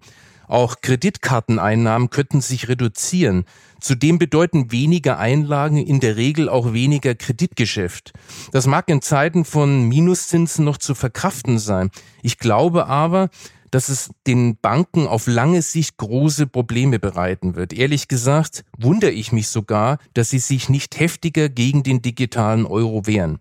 Auch 0.49 0.81
Kreditkarteneinnahmen 0.81 2.09
könnten 2.09 2.41
sich 2.41 2.67
reduzieren. 2.67 3.45
Zudem 3.79 4.17
bedeuten 4.17 4.71
weniger 4.71 5.19
Einlagen 5.19 5.77
in 5.77 5.99
der 5.99 6.17
Regel 6.17 6.49
auch 6.49 6.73
weniger 6.73 7.13
Kreditgeschäft. 7.13 8.13
Das 8.51 8.65
mag 8.65 8.89
in 8.89 9.03
Zeiten 9.03 9.45
von 9.45 9.87
Minuszinsen 9.87 10.65
noch 10.65 10.77
zu 10.77 10.95
verkraften 10.95 11.59
sein. 11.59 11.91
Ich 12.23 12.39
glaube 12.39 12.87
aber, 12.87 13.29
dass 13.69 13.89
es 13.89 14.09
den 14.25 14.57
Banken 14.57 15.07
auf 15.07 15.27
lange 15.27 15.61
Sicht 15.61 15.97
große 15.97 16.47
Probleme 16.47 16.97
bereiten 16.97 17.55
wird. 17.55 17.71
Ehrlich 17.71 18.07
gesagt 18.07 18.65
wundere 18.75 19.11
ich 19.11 19.31
mich 19.31 19.49
sogar, 19.49 19.99
dass 20.15 20.31
sie 20.31 20.39
sich 20.39 20.67
nicht 20.67 20.99
heftiger 20.99 21.47
gegen 21.47 21.83
den 21.83 22.01
digitalen 22.01 22.65
Euro 22.65 23.05
wehren. 23.05 23.37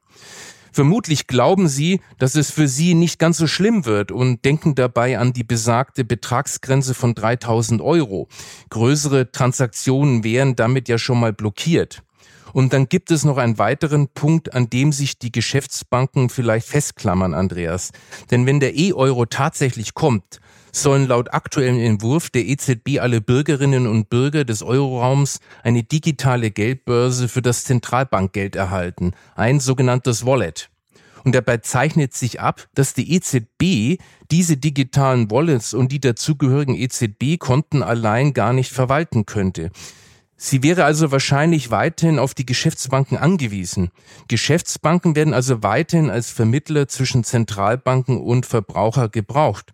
Vermutlich 0.72 1.26
glauben 1.26 1.68
sie, 1.68 2.00
dass 2.18 2.34
es 2.34 2.50
für 2.50 2.68
sie 2.68 2.94
nicht 2.94 3.18
ganz 3.18 3.38
so 3.38 3.46
schlimm 3.46 3.84
wird 3.84 4.12
und 4.12 4.44
denken 4.44 4.74
dabei 4.74 5.18
an 5.18 5.32
die 5.32 5.44
besagte 5.44 6.04
Betragsgrenze 6.04 6.94
von 6.94 7.14
3000 7.14 7.80
Euro. 7.80 8.28
Größere 8.70 9.32
Transaktionen 9.32 10.24
wären 10.24 10.56
damit 10.56 10.88
ja 10.88 10.98
schon 10.98 11.20
mal 11.20 11.32
blockiert. 11.32 12.02
Und 12.52 12.72
dann 12.72 12.88
gibt 12.88 13.10
es 13.10 13.24
noch 13.24 13.36
einen 13.36 13.58
weiteren 13.58 14.08
Punkt, 14.08 14.54
an 14.54 14.70
dem 14.70 14.92
sich 14.92 15.18
die 15.18 15.32
Geschäftsbanken 15.32 16.30
vielleicht 16.30 16.66
festklammern, 16.66 17.34
Andreas. 17.34 17.90
Denn 18.30 18.46
wenn 18.46 18.60
der 18.60 18.76
E-Euro 18.76 19.26
tatsächlich 19.26 19.94
kommt, 19.94 20.40
sollen 20.72 21.06
laut 21.06 21.32
aktuellem 21.32 21.78
Entwurf 21.78 22.30
der 22.30 22.46
EZB 22.46 22.98
alle 23.00 23.20
Bürgerinnen 23.20 23.86
und 23.86 24.10
Bürger 24.10 24.44
des 24.44 24.62
Euroraums 24.62 25.40
eine 25.62 25.82
digitale 25.82 26.50
Geldbörse 26.50 27.28
für 27.28 27.42
das 27.42 27.64
Zentralbankgeld 27.64 28.56
erhalten, 28.56 29.12
ein 29.34 29.60
sogenanntes 29.60 30.24
Wallet. 30.26 30.70
Und 31.24 31.34
dabei 31.34 31.58
zeichnet 31.58 32.14
sich 32.14 32.40
ab, 32.40 32.68
dass 32.74 32.94
die 32.94 33.12
EZB 33.14 34.00
diese 34.30 34.56
digitalen 34.56 35.30
Wallets 35.30 35.74
und 35.74 35.92
die 35.92 36.00
dazugehörigen 36.00 36.74
EZB-Konten 36.74 37.82
allein 37.82 38.32
gar 38.32 38.52
nicht 38.52 38.72
verwalten 38.72 39.26
könnte. 39.26 39.70
Sie 40.40 40.62
wäre 40.62 40.84
also 40.84 41.10
wahrscheinlich 41.10 41.72
weiterhin 41.72 42.20
auf 42.20 42.32
die 42.32 42.46
Geschäftsbanken 42.46 43.18
angewiesen. 43.18 43.90
Geschäftsbanken 44.28 45.16
werden 45.16 45.34
also 45.34 45.64
weiterhin 45.64 46.10
als 46.10 46.30
Vermittler 46.30 46.86
zwischen 46.86 47.24
Zentralbanken 47.24 48.20
und 48.20 48.46
Verbraucher 48.46 49.08
gebraucht. 49.08 49.72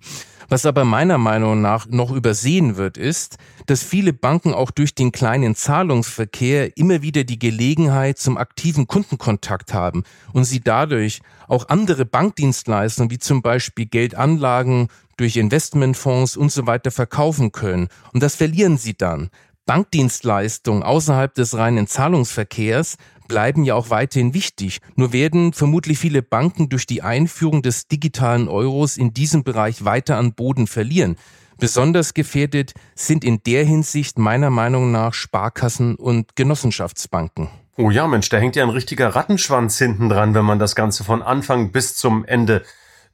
Was 0.48 0.64
aber 0.64 0.84
meiner 0.84 1.18
Meinung 1.18 1.60
nach 1.60 1.86
noch 1.86 2.10
übersehen 2.10 2.76
wird, 2.76 2.96
ist, 2.96 3.36
dass 3.66 3.82
viele 3.82 4.14
Banken 4.14 4.54
auch 4.54 4.70
durch 4.70 4.94
den 4.94 5.12
kleinen 5.12 5.54
Zahlungsverkehr 5.54 6.76
immer 6.78 7.02
wieder 7.02 7.24
die 7.24 7.38
Gelegenheit 7.38 8.18
zum 8.18 8.38
aktiven 8.38 8.86
Kundenkontakt 8.86 9.74
haben 9.74 10.04
und 10.32 10.44
sie 10.44 10.60
dadurch 10.60 11.20
auch 11.46 11.68
andere 11.68 12.06
Bankdienstleistungen 12.06 13.10
wie 13.10 13.18
zum 13.18 13.42
Beispiel 13.42 13.86
Geldanlagen 13.86 14.88
durch 15.16 15.36
Investmentfonds 15.36 16.36
und 16.36 16.50
so 16.50 16.66
weiter 16.66 16.90
verkaufen 16.90 17.52
können. 17.52 17.88
Und 18.12 18.22
das 18.22 18.34
verlieren 18.34 18.78
sie 18.78 18.94
dann. 18.94 19.30
Bankdienstleistungen 19.66 20.82
außerhalb 20.82 21.34
des 21.34 21.56
reinen 21.56 21.86
Zahlungsverkehrs 21.86 22.96
bleiben 23.28 23.64
ja 23.64 23.74
auch 23.74 23.90
weiterhin 23.90 24.34
wichtig. 24.34 24.80
Nur 24.96 25.12
werden 25.12 25.52
vermutlich 25.52 25.98
viele 25.98 26.22
Banken 26.22 26.68
durch 26.68 26.86
die 26.86 27.02
Einführung 27.02 27.62
des 27.62 27.88
digitalen 27.88 28.48
Euros 28.48 28.96
in 28.96 29.14
diesem 29.14 29.44
Bereich 29.44 29.84
weiter 29.84 30.18
an 30.18 30.34
Boden 30.34 30.66
verlieren. 30.66 31.16
Besonders 31.58 32.14
gefährdet 32.14 32.74
sind 32.94 33.24
in 33.24 33.42
der 33.44 33.64
Hinsicht 33.64 34.18
meiner 34.18 34.50
Meinung 34.50 34.92
nach 34.92 35.14
Sparkassen 35.14 35.94
und 35.94 36.36
Genossenschaftsbanken. 36.36 37.48
Oh 37.76 37.90
ja, 37.90 38.06
Mensch, 38.06 38.28
da 38.28 38.36
hängt 38.36 38.56
ja 38.56 38.62
ein 38.62 38.70
richtiger 38.70 39.08
Rattenschwanz 39.16 39.78
hinten 39.78 40.08
dran, 40.08 40.34
wenn 40.34 40.44
man 40.44 40.58
das 40.58 40.76
Ganze 40.76 41.04
von 41.04 41.22
Anfang 41.22 41.72
bis 41.72 41.96
zum 41.96 42.24
Ende 42.24 42.62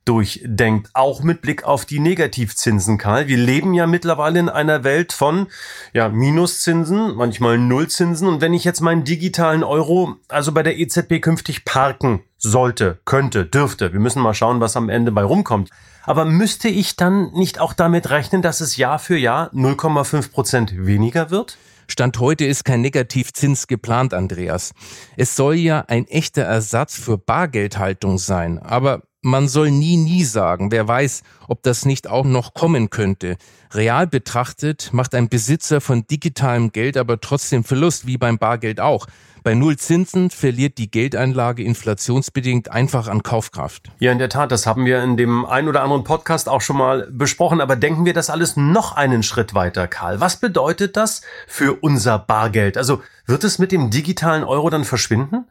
durchdenkt. 0.05 0.91
Auch 0.95 1.23
mit 1.23 1.43
Blick 1.43 1.65
auf 1.65 1.85
die 1.85 2.01
Negativzinsen, 2.01 2.99
Karl. 2.99 3.29
Wir 3.29 3.37
leben 3.37 3.75
ja 3.75 3.87
mittlerweile 3.87 4.39
in 4.39 4.49
einer 4.49 4.85
Welt 4.85 5.13
von 5.13 5.47
ja, 5.93 6.09
Minuszinsen, 6.09 7.15
manchmal 7.15 7.59
Nullzinsen. 7.59 8.27
Und 8.27 8.41
wenn 8.41 8.55
ich 8.55 8.65
jetzt 8.65 8.81
meinen 8.81 9.05
digitalen 9.05 9.63
Euro 9.63 10.17
also 10.29 10.53
bei 10.53 10.63
der 10.63 10.79
EZB 10.79 11.21
künftig 11.21 11.65
parken 11.65 12.23
sollte, 12.39 12.99
könnte, 13.05 13.45
dürfte, 13.45 13.93
wir 13.93 14.01
müssen 14.01 14.23
mal 14.23 14.35
schauen, 14.35 14.61
was 14.61 14.77
am 14.77 14.89
Ende 14.89 15.13
bei 15.13 15.23
rumkommt. 15.23 15.71
Aber 16.05 16.25
müsste 16.25 16.69
ich 16.69 16.97
dann 16.97 17.31
nicht 17.33 17.61
auch 17.61 17.73
damit 17.73 18.11
rechnen, 18.11 18.43
dass 18.43 18.61
es 18.61 18.77
Jahr 18.77 18.99
für 18.99 19.17
Jahr 19.17 19.53
0,5 19.53 20.33
Prozent 20.33 20.87
weniger 20.87 21.31
wird? 21.31 21.59
Stand 21.91 22.21
heute 22.21 22.45
ist 22.45 22.65
kein 22.65 22.81
Negativzins 22.81 23.67
geplant, 23.67 24.15
Andreas. 24.15 24.73
Es 25.17 25.35
soll 25.35 25.57
ja 25.57 25.85
ein 25.89 26.07
echter 26.07 26.43
Ersatz 26.43 26.99
für 26.99 27.19
Bargeldhaltung 27.19 28.19
sein. 28.19 28.59
Aber 28.59 29.03
man 29.23 29.49
soll 29.49 29.71
nie, 29.71 29.97
nie 29.97 30.25
sagen. 30.25 30.71
Wer 30.71 30.89
weiß, 30.89 31.23
ob 31.49 31.63
das 31.63 31.85
nicht 31.85 32.09
auch 32.09 32.25
noch 32.25 32.55
kommen 32.55 32.91
könnte. 32.91 33.37
Real 33.73 34.07
betrachtet 34.07 34.91
macht 34.93 35.15
ein 35.15 35.29
Besitzer 35.29 35.81
von 35.81 36.07
digitalem 36.07 36.73
Geld 36.73 36.97
aber 36.97 37.21
trotzdem 37.21 37.65
Verlust, 37.65 38.07
wie 38.07 38.19
beim 38.19 38.39
Bargeld 38.39 38.81
auch. 38.81 39.07
Bei 39.43 39.55
Null 39.55 39.77
Zinsen 39.79 40.29
verliert 40.29 40.77
die 40.77 40.91
Geldanlage 40.91 41.63
inflationsbedingt 41.63 42.71
einfach 42.71 43.09
an 43.09 43.23
Kaufkraft. 43.23 43.91
Ja, 43.99 44.13
in 44.13 44.19
der 44.19 44.29
Tat, 44.29 44.53
das 44.53 44.67
haben 44.67 44.85
wir 44.85 45.03
in 45.03 45.17
dem 45.17 45.47
ein 45.47 45.67
oder 45.67 45.83
anderen 45.83 46.05
Podcast 46.05 46.47
auch 46.49 46.61
schon 46.61 46.77
mal 46.77 47.09
besprochen. 47.11 47.63
Aber 47.63 47.77
denken 47.77 48.05
wir 48.05 48.13
das 48.13 48.29
alles 48.29 48.59
noch 48.59 48.97
einen 48.97 49.23
Schritt 49.23 49.55
weiter, 49.55 49.89
Karl. 49.89 50.21
Was 50.21 50.37
bedeutet 50.37 50.97
das 50.97 51.23
für 51.47 51.75
unser 51.81 52.19
Bargeld? 52.19 52.77
Also 52.77 53.03
wird 53.25 53.45
es 53.45 53.59
mit 53.59 53.73
dem 53.73 53.89
digitalen 53.89 54.45
Euro 54.45 54.69
dann 54.69 54.85
verschwinden? 54.85 55.47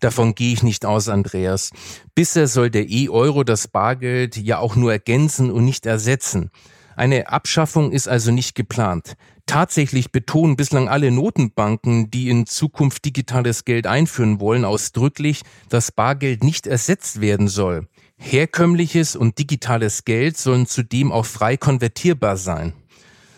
Davon 0.00 0.34
gehe 0.34 0.52
ich 0.52 0.62
nicht 0.62 0.84
aus, 0.84 1.08
Andreas. 1.08 1.70
Bisher 2.14 2.46
soll 2.46 2.70
der 2.70 2.88
E-Euro 2.88 3.44
das 3.44 3.68
Bargeld 3.68 4.36
ja 4.36 4.58
auch 4.58 4.76
nur 4.76 4.92
ergänzen 4.92 5.50
und 5.50 5.64
nicht 5.64 5.86
ersetzen. 5.86 6.50
Eine 6.96 7.28
Abschaffung 7.28 7.92
ist 7.92 8.08
also 8.08 8.32
nicht 8.32 8.54
geplant. 8.54 9.14
Tatsächlich 9.46 10.12
betonen 10.12 10.56
bislang 10.56 10.88
alle 10.88 11.10
Notenbanken, 11.10 12.10
die 12.10 12.28
in 12.28 12.44
Zukunft 12.46 13.04
digitales 13.04 13.64
Geld 13.64 13.86
einführen 13.86 14.40
wollen, 14.40 14.64
ausdrücklich, 14.64 15.42
dass 15.68 15.92
Bargeld 15.92 16.42
nicht 16.42 16.66
ersetzt 16.66 17.20
werden 17.20 17.48
soll. 17.48 17.88
Herkömmliches 18.18 19.16
und 19.16 19.38
digitales 19.38 20.04
Geld 20.04 20.36
sollen 20.36 20.66
zudem 20.66 21.12
auch 21.12 21.24
frei 21.24 21.56
konvertierbar 21.56 22.36
sein. 22.36 22.72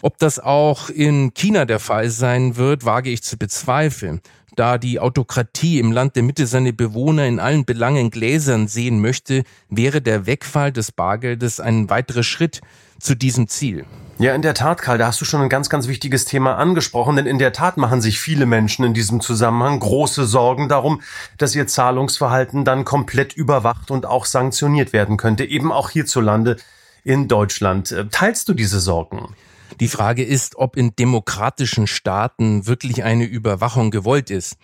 Ob 0.02 0.16
das 0.16 0.38
auch 0.38 0.88
in 0.88 1.34
China 1.34 1.66
der 1.66 1.78
Fall 1.78 2.08
sein 2.08 2.56
wird, 2.56 2.86
wage 2.86 3.10
ich 3.10 3.22
zu 3.22 3.36
bezweifeln 3.36 4.22
da 4.60 4.76
die 4.76 5.00
Autokratie 5.00 5.78
im 5.78 5.90
Land 5.90 6.16
der 6.16 6.22
Mitte 6.22 6.46
seine 6.46 6.74
Bewohner 6.74 7.24
in 7.24 7.40
allen 7.40 7.64
Belangen 7.64 8.10
gläsern 8.10 8.68
sehen 8.68 9.00
möchte, 9.00 9.44
wäre 9.70 10.02
der 10.02 10.26
Wegfall 10.26 10.70
des 10.70 10.92
Bargeldes 10.92 11.60
ein 11.60 11.88
weiterer 11.88 12.22
Schritt 12.22 12.60
zu 12.98 13.14
diesem 13.14 13.48
Ziel. 13.48 13.86
Ja, 14.18 14.34
in 14.34 14.42
der 14.42 14.52
Tat, 14.52 14.82
Karl, 14.82 14.98
da 14.98 15.06
hast 15.06 15.18
du 15.18 15.24
schon 15.24 15.40
ein 15.40 15.48
ganz, 15.48 15.70
ganz 15.70 15.88
wichtiges 15.88 16.26
Thema 16.26 16.58
angesprochen, 16.58 17.16
denn 17.16 17.24
in 17.24 17.38
der 17.38 17.54
Tat 17.54 17.78
machen 17.78 18.02
sich 18.02 18.20
viele 18.20 18.44
Menschen 18.44 18.84
in 18.84 18.92
diesem 18.92 19.22
Zusammenhang 19.22 19.80
große 19.80 20.26
Sorgen 20.26 20.68
darum, 20.68 21.00
dass 21.38 21.56
ihr 21.56 21.66
Zahlungsverhalten 21.66 22.66
dann 22.66 22.84
komplett 22.84 23.32
überwacht 23.32 23.90
und 23.90 24.04
auch 24.04 24.26
sanktioniert 24.26 24.92
werden 24.92 25.16
könnte, 25.16 25.46
eben 25.46 25.72
auch 25.72 25.88
hierzulande 25.88 26.58
in 27.02 27.28
Deutschland. 27.28 27.96
Teilst 28.10 28.46
du 28.46 28.52
diese 28.52 28.78
Sorgen? 28.78 29.34
Die 29.78 29.88
Frage 29.88 30.24
ist, 30.24 30.56
ob 30.56 30.76
in 30.76 30.96
demokratischen 30.96 31.86
Staaten 31.86 32.66
wirklich 32.66 33.04
eine 33.04 33.24
Überwachung 33.24 33.90
gewollt 33.90 34.30
ist. 34.30 34.56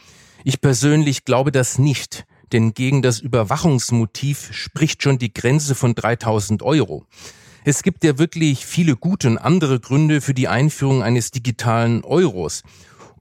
Ich 0.45 0.61
persönlich 0.61 1.25
glaube 1.25 1.53
das 1.53 1.79
nicht, 1.79 2.27
denn 2.53 2.75
gegen 2.75 3.03
das 3.03 3.21
Überwachungsmotiv 3.21 4.49
spricht 4.53 5.03
schon 5.03 5.19
die 5.19 5.33
Grenze 5.33 5.75
von 5.75 5.95
3000 5.95 6.63
Euro. 6.63 7.07
Es 7.65 7.83
gibt 7.83 8.05
ja 8.05 8.19
wirklich 8.19 8.65
viele 8.65 8.95
gute 8.95 9.29
und 9.29 9.39
andere 9.39 9.81
Gründe 9.81 10.21
für 10.21 10.35
die 10.35 10.47
Einführung 10.47 11.03
eines 11.03 11.33
digitalen 11.33 12.05
Euros. 12.05 12.63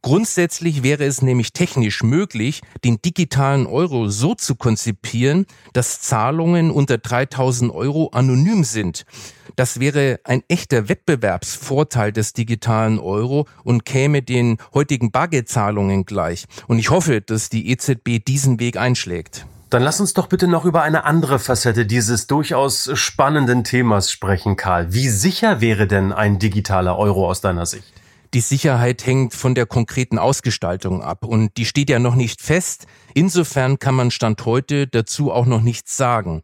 Grundsätzlich 0.05 0.83
wäre 0.83 1.03
es 1.03 1.23
nämlich 1.23 1.51
technisch 1.51 2.03
möglich, 2.03 2.61
den 2.83 3.01
digitalen 3.01 3.65
Euro 3.65 4.07
so 4.07 4.35
zu 4.35 4.53
konzipieren, 4.53 5.47
dass 5.73 5.99
Zahlungen 5.99 6.69
unter 6.69 6.99
3000 6.99 7.73
Euro 7.73 8.09
anonym 8.09 8.63
sind. 8.65 9.07
Das 9.55 9.79
wäre 9.79 10.19
ein 10.23 10.43
echter 10.47 10.89
Wettbewerbsvorteil 10.89 12.11
des 12.11 12.33
digitalen 12.33 12.99
Euro 12.99 13.47
und 13.63 13.83
käme 13.83 14.21
den 14.21 14.57
heutigen 14.75 15.09
Bargeldzahlungen 15.09 16.05
gleich. 16.05 16.45
Und 16.67 16.77
ich 16.77 16.91
hoffe, 16.91 17.21
dass 17.21 17.49
die 17.49 17.71
EZB 17.71 18.23
diesen 18.23 18.59
Weg 18.59 18.77
einschlägt. 18.77 19.47
Dann 19.71 19.81
lass 19.81 19.99
uns 19.99 20.13
doch 20.13 20.27
bitte 20.27 20.47
noch 20.47 20.65
über 20.65 20.83
eine 20.83 21.05
andere 21.05 21.39
Facette 21.39 21.87
dieses 21.87 22.27
durchaus 22.27 22.91
spannenden 22.93 23.63
Themas 23.63 24.11
sprechen, 24.11 24.55
Karl. 24.55 24.93
Wie 24.93 25.09
sicher 25.09 25.61
wäre 25.61 25.87
denn 25.87 26.13
ein 26.13 26.37
digitaler 26.37 26.95
Euro 26.99 27.27
aus 27.27 27.41
deiner 27.41 27.65
Sicht? 27.65 27.94
Die 28.33 28.41
Sicherheit 28.41 29.05
hängt 29.05 29.33
von 29.33 29.55
der 29.55 29.65
konkreten 29.65 30.17
Ausgestaltung 30.17 31.01
ab 31.01 31.23
und 31.23 31.55
die 31.57 31.65
steht 31.65 31.89
ja 31.89 31.99
noch 31.99 32.15
nicht 32.15 32.41
fest. 32.41 32.85
Insofern 33.13 33.79
kann 33.79 33.95
man 33.95 34.11
Stand 34.11 34.45
heute 34.45 34.87
dazu 34.87 35.31
auch 35.31 35.45
noch 35.45 35.61
nichts 35.61 35.95
sagen. 35.95 36.41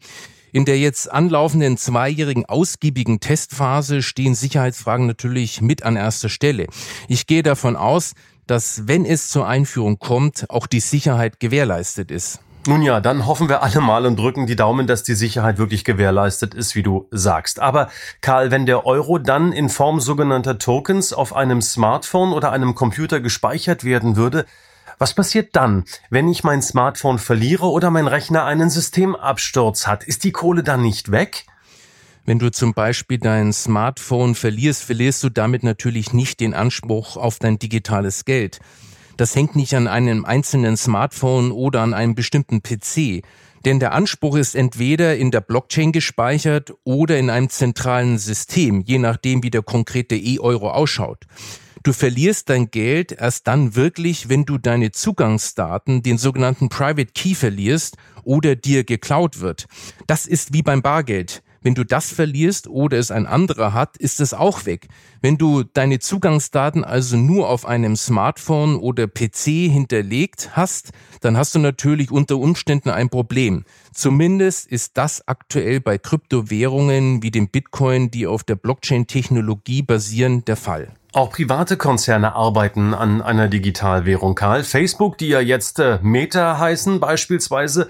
In 0.54 0.66
der 0.66 0.78
jetzt 0.78 1.12
anlaufenden 1.12 1.78
zweijährigen 1.78 2.46
ausgiebigen 2.46 3.20
Testphase 3.22 4.02
stehen 4.02 4.36
Sicherheitsfragen 4.36 5.08
natürlich 5.08 5.62
mit 5.62 5.84
an 5.84 5.96
erster 5.96 6.30
Stelle. 6.30 6.68
Ich 7.08 7.26
gehe 7.26 7.44
davon 7.44 7.76
aus, 7.76 8.14
dass 8.48 8.88
wenn 8.88 9.06
es 9.06 9.30
zur 9.30 9.48
Einführung 9.48 9.98
kommt, 9.98 10.50
auch 10.50 10.68
die 10.68 10.82
Sicherheit 10.82 11.40
gewährleistet 11.40 12.12
ist. 12.12 12.42
Nun 12.68 12.84
ja, 12.84 13.00
dann 13.00 13.25
hoffen 13.25 13.50
wir 13.50 13.63
alle 13.63 13.82
mal 13.82 14.06
und 14.06 14.20
drücken 14.20 14.46
die 14.46 14.56
Daumen, 14.56 14.86
dass 14.86 15.01
die 15.01 15.15
Sicherheit 15.15 15.58
wirklich 15.58 15.84
gewährleistet 15.84 16.53
ist, 16.53 16.75
wie 16.75 16.84
du 16.84 17.08
sagst. 17.10 17.60
Aber 17.60 17.89
Karl, 18.22 18.51
wenn 18.51 18.68
der 18.68 18.86
Euro 18.86 19.18
dann 19.18 19.51
in 19.51 19.68
Form 19.68 20.00
sogenannter 20.00 20.60
Tokens 20.60 21.12
auf 21.12 21.36
einem 21.36 21.63
Smartphone 21.63 22.34
oder 22.34 22.51
einem 22.51 22.75
Computer 22.75 23.20
gespeichert 23.20 23.84
werden 23.84 24.15
würde, 24.15 24.46
was 25.00 25.15
passiert 25.15 25.56
dann, 25.56 25.86
wenn 26.12 26.27
ich 26.27 26.44
mein 26.44 26.62
Smartphone 26.62 27.18
verliere 27.18 27.65
oder 27.65 27.89
mein 27.89 28.06
Rechner 28.06 28.46
einen 28.46 28.70
Systemabsturz 28.70 29.88
hat? 29.88 30.03
Ist 30.03 30.24
die 30.24 30.32
Kohle 30.32 30.62
dann 30.62 30.84
nicht 30.84 31.12
weg? 31.12 31.48
Wenn 32.25 32.38
du 32.38 32.51
zum 32.51 32.75
Beispiel 32.75 33.18
dein 33.18 33.53
Smartphone 33.53 34.36
verlierst, 34.36 34.84
verlierst 34.84 35.24
du 35.24 35.30
damit 35.30 35.63
natürlich 35.63 36.13
nicht 36.13 36.39
den 36.39 36.53
Anspruch 36.53 37.18
auf 37.18 37.39
dein 37.39 37.58
digitales 37.58 38.25
Geld. 38.25 38.60
Das 39.18 39.36
hängt 39.36 39.56
nicht 39.56 39.75
an 39.75 39.88
einem 39.88 40.25
einzelnen 40.25 40.77
Smartphone 40.77 41.51
oder 41.51 41.82
an 41.82 41.94
einem 41.94 42.15
bestimmten 42.15 42.62
PC. 42.62 43.24
Denn 43.65 43.80
der 43.80 43.94
Anspruch 43.94 44.36
ist 44.38 44.56
entweder 44.56 45.18
in 45.18 45.30
der 45.30 45.41
Blockchain 45.41 45.91
gespeichert 45.91 46.74
oder 46.84 47.20
in 47.20 47.30
einem 47.30 47.50
zentralen 47.50 48.18
System, 48.18 48.82
je 48.82 48.98
nachdem, 48.98 49.44
wie 49.44 49.51
der 49.51 49.62
konkrete 49.62 50.15
E-Euro 50.15 50.72
ausschaut. 50.72 51.27
Du 51.84 51.94
verlierst 51.94 52.50
dein 52.50 52.70
Geld 52.70 53.12
erst 53.12 53.48
dann 53.48 53.75
wirklich, 53.75 54.30
wenn 54.30 54.46
du 54.46 54.60
deine 54.60 54.91
Zugangsdaten, 54.91 56.03
den 56.03 56.20
sogenannten 56.20 56.70
Private 56.70 57.12
Key 57.13 57.34
verlierst 57.34 57.98
oder 58.24 58.56
dir 58.56 58.84
geklaut 58.84 59.39
wird. 59.39 59.65
Das 60.06 60.27
ist 60.27 60.53
wie 60.53 60.62
beim 60.62 60.84
Bargeld. 60.84 61.41
Wenn 61.63 61.75
du 61.75 61.84
das 61.84 62.12
verlierst 62.12 62.68
oder 62.68 62.98
es 62.98 63.12
ein 63.12 63.27
anderer 63.27 63.74
hat, 63.74 63.96
ist 63.98 64.20
es 64.20 64.34
auch 64.34 64.65
weg. 64.65 64.88
Wenn 65.22 65.38
du 65.38 65.62
deine 65.62 66.00
Zugangsdaten 66.00 66.84
also 66.84 67.18
nur 67.18 67.50
auf 67.50 67.68
einem 67.68 67.96
Smartphone 67.96 68.77
oder 68.77 69.08
PC 69.08 69.70
hinterlegt 69.70 70.51
hast, 70.53 70.89
dann 71.22 71.38
hast 71.38 71.53
du 71.53 71.60
natürlich 71.60 72.10
unter 72.10 72.38
Umständen 72.38 72.89
ein 72.89 73.10
Problem. 73.10 73.63
Zumindest 73.94 74.72
ist 74.72 74.98
das 74.98 75.27
aktuell 75.27 75.80
bei 75.82 76.00
Kryptowährungen 76.00 77.22
wie 77.22 77.30
dem 77.30 77.50
Bitcoin, 77.50 78.10
die 78.10 78.25
auf 78.25 78.44
der 78.44 78.56
Blockchain-Technologie 78.56 79.84
basieren, 79.84 80.44
der 80.46 80.56
Fall. 80.56 80.91
Auch 81.13 81.30
private 81.30 81.77
Konzerne 81.77 82.36
arbeiten 82.36 82.96
an 82.96 83.22
einer 83.22 83.50
Digitalwährung, 83.50 84.34
Karl. 84.34 84.63
Facebook, 84.63 85.18
die 85.18 85.27
ja 85.27 85.41
jetzt 85.41 85.77
äh, 85.77 86.00
Meta 86.01 86.58
heißen 86.58 87.00
beispielsweise, 87.01 87.89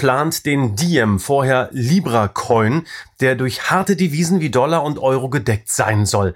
plant 0.00 0.46
den 0.46 0.76
Diem, 0.76 1.18
vorher 1.18 1.68
Libra 1.72 2.26
Coin, 2.26 2.86
der 3.20 3.34
durch 3.34 3.70
harte 3.70 3.96
Devisen 3.96 4.40
wie 4.40 4.48
Dollar 4.48 4.82
und 4.82 4.98
Euro 4.98 5.28
gedeckt 5.28 5.68
sein 5.68 6.06
soll. 6.06 6.34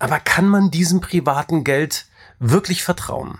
Aber 0.00 0.18
kann 0.18 0.48
man 0.48 0.72
diesem 0.72 1.00
privaten 1.00 1.62
Geld 1.62 2.06
wirklich 2.40 2.82
vertrauen? 2.82 3.38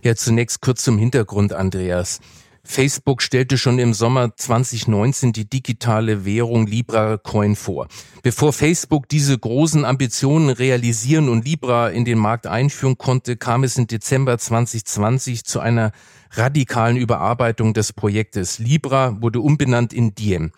Ja, 0.00 0.16
zunächst 0.16 0.62
kurz 0.62 0.84
zum 0.84 0.96
Hintergrund, 0.96 1.52
Andreas. 1.52 2.20
Facebook 2.66 3.20
stellte 3.20 3.58
schon 3.58 3.78
im 3.78 3.92
Sommer 3.92 4.34
2019 4.34 5.34
die 5.34 5.50
digitale 5.50 6.24
Währung 6.24 6.66
Libra 6.66 7.18
Coin 7.18 7.56
vor. 7.56 7.88
Bevor 8.22 8.54
Facebook 8.54 9.06
diese 9.10 9.38
großen 9.38 9.84
Ambitionen 9.84 10.48
realisieren 10.48 11.28
und 11.28 11.44
Libra 11.44 11.90
in 11.90 12.06
den 12.06 12.18
Markt 12.18 12.46
einführen 12.46 12.96
konnte, 12.96 13.36
kam 13.36 13.64
es 13.64 13.76
im 13.76 13.86
Dezember 13.86 14.38
2020 14.38 15.44
zu 15.44 15.60
einer 15.60 15.92
radikalen 16.36 16.96
Überarbeitung 16.96 17.74
des 17.74 17.92
Projektes. 17.92 18.58
Libra 18.58 19.20
wurde 19.20 19.40
umbenannt 19.40 19.92
in 19.92 20.14
Diem. 20.14 20.52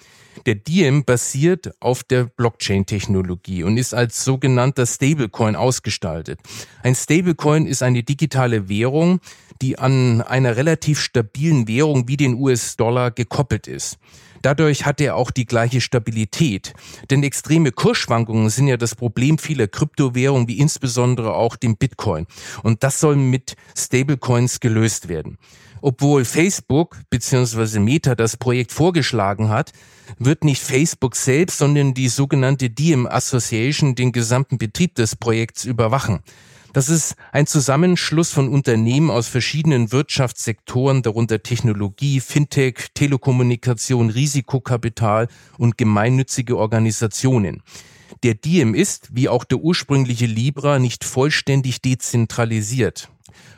Der 0.45 0.55
Diem 0.55 1.05
basiert 1.05 1.73
auf 1.81 2.05
der 2.05 2.25
Blockchain-Technologie 2.25 3.63
und 3.63 3.79
ist 3.79 3.95
als 3.95 4.25
sogenannter 4.25 4.87
Stablecoin 4.87 5.57
ausgestaltet. 5.57 6.41
Ein 6.83 6.95
Stablecoin 6.95 7.67
ist 7.67 7.83
eine 7.83 8.03
digitale 8.03 8.69
Währung, 8.69 9.21
die 9.63 9.79
an 9.79 10.21
einer 10.23 10.57
relativ 10.57 11.01
stabilen 11.01 11.67
Währung 11.69 12.09
wie 12.09 12.17
den 12.17 12.35
US-Dollar 12.35 13.11
gekoppelt 13.11 13.67
ist. 13.67 13.99
Dadurch 14.43 14.85
hat 14.85 15.01
er 15.01 15.17
auch 15.17 15.31
die 15.31 15.47
gleiche 15.47 15.81
Stabilität. 15.81 16.75
Denn 17.11 17.25
extreme 17.25 17.73
Kursschwankungen 17.73 18.51
sind 18.51 18.69
ja 18.69 18.77
das 18.77 18.95
Problem 18.95 19.39
vieler 19.39 19.67
Kryptowährungen, 19.67 20.47
wie 20.47 20.59
insbesondere 20.59 21.35
auch 21.35 21.57
dem 21.57 21.77
Bitcoin. 21.77 22.27
Und 22.63 22.85
das 22.85 23.01
soll 23.01 23.17
mit 23.17 23.57
Stablecoins 23.77 24.61
gelöst 24.61 25.09
werden. 25.09 25.39
Obwohl 25.89 26.25
Facebook 26.25 26.99
bzw. 27.11 27.79
Meta 27.79 28.17
das 28.17 28.37
Projekt 28.37 28.73
vorgeschlagen 28.73 29.51
hat, 29.51 29.71
wird 30.19 30.43
nicht 30.43 30.61
Facebook 30.61 31.15
selbst, 31.15 31.59
sondern 31.59 31.95
die 31.95 32.09
sogenannte 32.09 32.71
Diem 32.71 33.07
Association 33.07 33.95
den 33.95 34.11
gesamten 34.11 34.59
Betrieb 34.59 34.97
des 34.97 35.15
Projekts 35.15 35.65
überwachen. 35.65 36.25
Das 36.73 36.89
ist 36.89 37.15
ein 37.31 37.47
Zusammenschluss 37.47 38.33
von 38.33 38.49
Unternehmen 38.49 39.13
aus 39.13 39.29
verschiedenen 39.29 39.93
Wirtschaftssektoren, 39.93 41.03
darunter 41.03 41.45
Technologie, 41.45 42.19
Fintech, 42.19 42.89
Telekommunikation, 42.93 44.11
Risikokapital 44.11 45.29
und 45.57 45.79
gemeinnützige 45.79 46.59
Organisationen. 46.59 47.63
Der 48.25 48.35
Diem 48.35 48.75
ist, 48.75 49.11
wie 49.15 49.29
auch 49.29 49.45
der 49.45 49.59
ursprüngliche 49.59 50.27
Libra, 50.27 50.81
nicht 50.81 51.05
vollständig 51.05 51.81
dezentralisiert. 51.81 53.09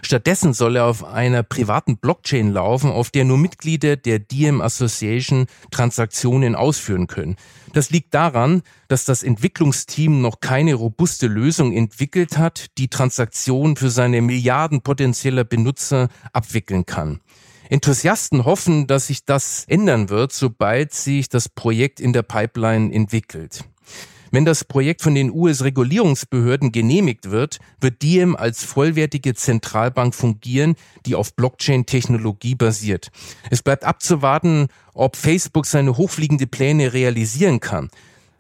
Stattdessen 0.02 0.52
soll 0.54 0.76
er 0.76 0.86
auf 0.86 1.04
einer 1.04 1.42
privaten 1.42 1.96
Blockchain 1.96 2.52
laufen, 2.52 2.90
auf 2.90 3.10
der 3.10 3.24
nur 3.24 3.38
Mitglieder 3.38 3.96
der 3.96 4.18
Diem 4.18 4.60
Association 4.60 5.46
Transaktionen 5.70 6.54
ausführen 6.54 7.06
können. 7.06 7.36
Das 7.72 7.90
liegt 7.90 8.14
daran, 8.14 8.62
dass 8.88 9.04
das 9.04 9.22
Entwicklungsteam 9.22 10.20
noch 10.20 10.40
keine 10.40 10.74
robuste 10.74 11.26
Lösung 11.26 11.72
entwickelt 11.72 12.38
hat, 12.38 12.66
die 12.78 12.88
Transaktionen 12.88 13.76
für 13.76 13.90
seine 13.90 14.22
Milliarden 14.22 14.80
potenzieller 14.80 15.44
Benutzer 15.44 16.08
abwickeln 16.32 16.86
kann. 16.86 17.20
Enthusiasten 17.70 18.44
hoffen, 18.44 18.86
dass 18.86 19.08
sich 19.08 19.24
das 19.24 19.64
ändern 19.68 20.08
wird, 20.08 20.32
sobald 20.32 20.94
sich 20.94 21.28
das 21.28 21.48
Projekt 21.50 22.00
in 22.00 22.14
der 22.14 22.22
Pipeline 22.22 22.92
entwickelt. 22.92 23.64
Wenn 24.30 24.44
das 24.44 24.64
Projekt 24.64 25.02
von 25.02 25.14
den 25.14 25.30
US-Regulierungsbehörden 25.30 26.72
genehmigt 26.72 27.30
wird, 27.30 27.58
wird 27.80 28.02
Diem 28.02 28.36
als 28.36 28.64
vollwertige 28.64 29.34
Zentralbank 29.34 30.14
fungieren, 30.14 30.76
die 31.06 31.14
auf 31.14 31.34
Blockchain-Technologie 31.34 32.54
basiert. 32.54 33.10
Es 33.50 33.62
bleibt 33.62 33.84
abzuwarten, 33.84 34.68
ob 34.92 35.16
Facebook 35.16 35.66
seine 35.66 35.96
hochfliegende 35.96 36.46
Pläne 36.46 36.92
realisieren 36.92 37.60
kann. 37.60 37.88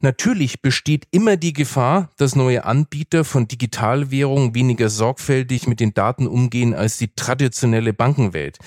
Natürlich 0.00 0.62
besteht 0.62 1.08
immer 1.10 1.36
die 1.36 1.52
Gefahr, 1.52 2.10
dass 2.18 2.36
neue 2.36 2.64
Anbieter 2.64 3.24
von 3.24 3.48
Digitalwährungen 3.48 4.54
weniger 4.54 4.90
sorgfältig 4.90 5.66
mit 5.66 5.80
den 5.80 5.92
Daten 5.92 6.28
umgehen 6.28 6.72
als 6.72 6.98
die 6.98 7.12
traditionelle 7.16 7.92
Bankenwelt. 7.92 8.58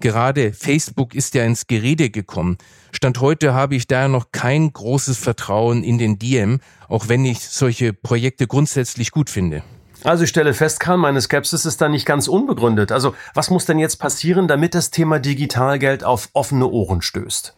Gerade 0.00 0.54
Facebook 0.54 1.14
ist 1.14 1.34
ja 1.34 1.44
ins 1.44 1.66
Gerede 1.66 2.08
gekommen. 2.08 2.56
Stand 2.90 3.20
heute 3.20 3.52
habe 3.52 3.74
ich 3.76 3.86
daher 3.86 4.08
noch 4.08 4.32
kein 4.32 4.72
großes 4.72 5.18
Vertrauen 5.18 5.84
in 5.84 5.98
den 5.98 6.18
Diem, 6.18 6.60
auch 6.88 7.08
wenn 7.08 7.26
ich 7.26 7.40
solche 7.40 7.92
Projekte 7.92 8.46
grundsätzlich 8.46 9.10
gut 9.10 9.28
finde. 9.28 9.62
Also 10.04 10.24
ich 10.24 10.30
stelle 10.30 10.54
fest, 10.54 10.80
Karl, 10.80 10.96
meine 10.96 11.20
Skepsis 11.20 11.66
ist 11.66 11.82
da 11.82 11.90
nicht 11.90 12.06
ganz 12.06 12.28
unbegründet. 12.28 12.92
Also 12.92 13.14
was 13.34 13.50
muss 13.50 13.66
denn 13.66 13.78
jetzt 13.78 13.96
passieren, 13.96 14.48
damit 14.48 14.74
das 14.74 14.90
Thema 14.90 15.18
Digitalgeld 15.18 16.02
auf 16.02 16.30
offene 16.32 16.66
Ohren 16.66 17.02
stößt? 17.02 17.57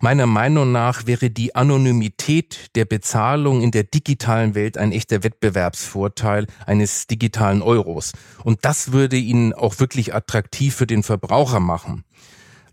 Meiner 0.00 0.26
Meinung 0.26 0.72
nach 0.72 1.06
wäre 1.06 1.30
die 1.30 1.54
Anonymität 1.54 2.74
der 2.74 2.84
Bezahlung 2.84 3.62
in 3.62 3.70
der 3.70 3.84
digitalen 3.84 4.54
Welt 4.54 4.76
ein 4.76 4.92
echter 4.92 5.22
Wettbewerbsvorteil 5.22 6.46
eines 6.66 7.06
digitalen 7.06 7.62
Euros. 7.62 8.12
Und 8.42 8.64
das 8.64 8.92
würde 8.92 9.16
ihn 9.16 9.52
auch 9.52 9.78
wirklich 9.78 10.14
attraktiv 10.14 10.74
für 10.74 10.86
den 10.86 11.02
Verbraucher 11.02 11.60
machen. 11.60 12.04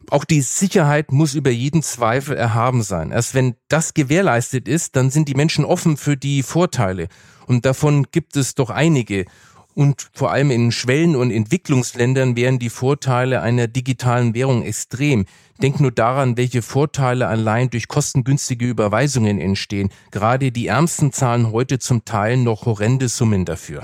Auch 0.09 0.25
die 0.25 0.41
Sicherheit 0.41 1.11
muss 1.11 1.35
über 1.35 1.51
jeden 1.51 1.83
Zweifel 1.83 2.35
erhaben 2.35 2.83
sein. 2.83 3.11
Erst 3.11 3.33
wenn 3.33 3.55
das 3.69 3.93
gewährleistet 3.93 4.67
ist, 4.67 4.95
dann 4.95 5.09
sind 5.09 5.29
die 5.29 5.35
Menschen 5.35 5.63
offen 5.63 5.95
für 5.95 6.17
die 6.17 6.43
Vorteile. 6.43 7.07
Und 7.45 7.65
davon 7.65 8.07
gibt 8.11 8.35
es 8.35 8.55
doch 8.55 8.69
einige. 8.69 9.25
Und 9.73 10.09
vor 10.13 10.31
allem 10.31 10.51
in 10.51 10.71
Schwellen- 10.71 11.15
und 11.15 11.31
Entwicklungsländern 11.31 12.35
wären 12.35 12.59
die 12.59 12.69
Vorteile 12.69 13.41
einer 13.41 13.67
digitalen 13.67 14.33
Währung 14.33 14.63
extrem. 14.63 15.25
Denk 15.61 15.79
nur 15.79 15.91
daran, 15.91 16.37
welche 16.37 16.61
Vorteile 16.61 17.27
allein 17.27 17.69
durch 17.69 17.87
kostengünstige 17.87 18.65
Überweisungen 18.65 19.39
entstehen. 19.39 19.89
Gerade 20.11 20.51
die 20.51 20.67
Ärmsten 20.67 21.11
zahlen 21.13 21.51
heute 21.51 21.79
zum 21.79 22.03
Teil 22.03 22.37
noch 22.37 22.65
horrende 22.65 23.07
Summen 23.07 23.45
dafür. 23.45 23.83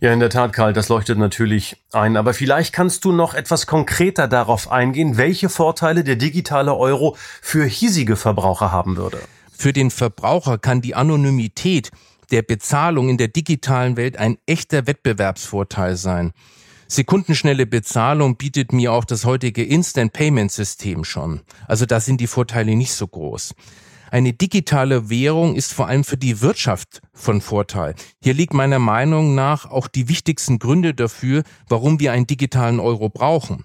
Ja, 0.00 0.12
in 0.12 0.20
der 0.20 0.28
Tat, 0.28 0.52
Karl, 0.52 0.74
das 0.74 0.90
leuchtet 0.90 1.18
natürlich 1.18 1.82
ein. 1.90 2.18
Aber 2.18 2.34
vielleicht 2.34 2.74
kannst 2.74 3.04
du 3.06 3.12
noch 3.12 3.32
etwas 3.34 3.66
konkreter 3.66 4.28
darauf 4.28 4.70
eingehen, 4.70 5.16
welche 5.16 5.48
Vorteile 5.48 6.04
der 6.04 6.16
digitale 6.16 6.74
Euro 6.74 7.16
für 7.40 7.64
hiesige 7.64 8.16
Verbraucher 8.16 8.70
haben 8.70 8.96
würde. 8.96 9.18
Für 9.58 9.72
den 9.72 9.90
Verbraucher 9.90 10.58
kann 10.58 10.82
die 10.82 10.94
Anonymität 10.94 11.90
der 12.30 12.42
Bezahlung 12.42 13.08
in 13.08 13.18
der 13.18 13.28
digitalen 13.28 13.96
Welt 13.96 14.16
ein 14.16 14.38
echter 14.46 14.86
Wettbewerbsvorteil 14.86 15.96
sein. 15.96 16.32
Sekundenschnelle 16.88 17.66
Bezahlung 17.66 18.36
bietet 18.36 18.72
mir 18.72 18.92
auch 18.92 19.04
das 19.04 19.24
heutige 19.24 19.64
Instant 19.64 20.12
Payment 20.12 20.52
System 20.52 21.04
schon. 21.04 21.40
Also 21.66 21.84
da 21.84 21.98
sind 21.98 22.20
die 22.20 22.28
Vorteile 22.28 22.76
nicht 22.76 22.92
so 22.92 23.08
groß. 23.08 23.54
Eine 24.10 24.32
digitale 24.32 25.10
Währung 25.10 25.56
ist 25.56 25.72
vor 25.72 25.88
allem 25.88 26.04
für 26.04 26.16
die 26.16 26.40
Wirtschaft 26.40 27.02
von 27.12 27.40
Vorteil. 27.40 27.96
Hier 28.22 28.34
liegt 28.34 28.54
meiner 28.54 28.78
Meinung 28.78 29.34
nach 29.34 29.68
auch 29.68 29.88
die 29.88 30.08
wichtigsten 30.08 30.60
Gründe 30.60 30.94
dafür, 30.94 31.42
warum 31.68 31.98
wir 31.98 32.12
einen 32.12 32.26
digitalen 32.26 32.78
Euro 32.78 33.08
brauchen. 33.08 33.64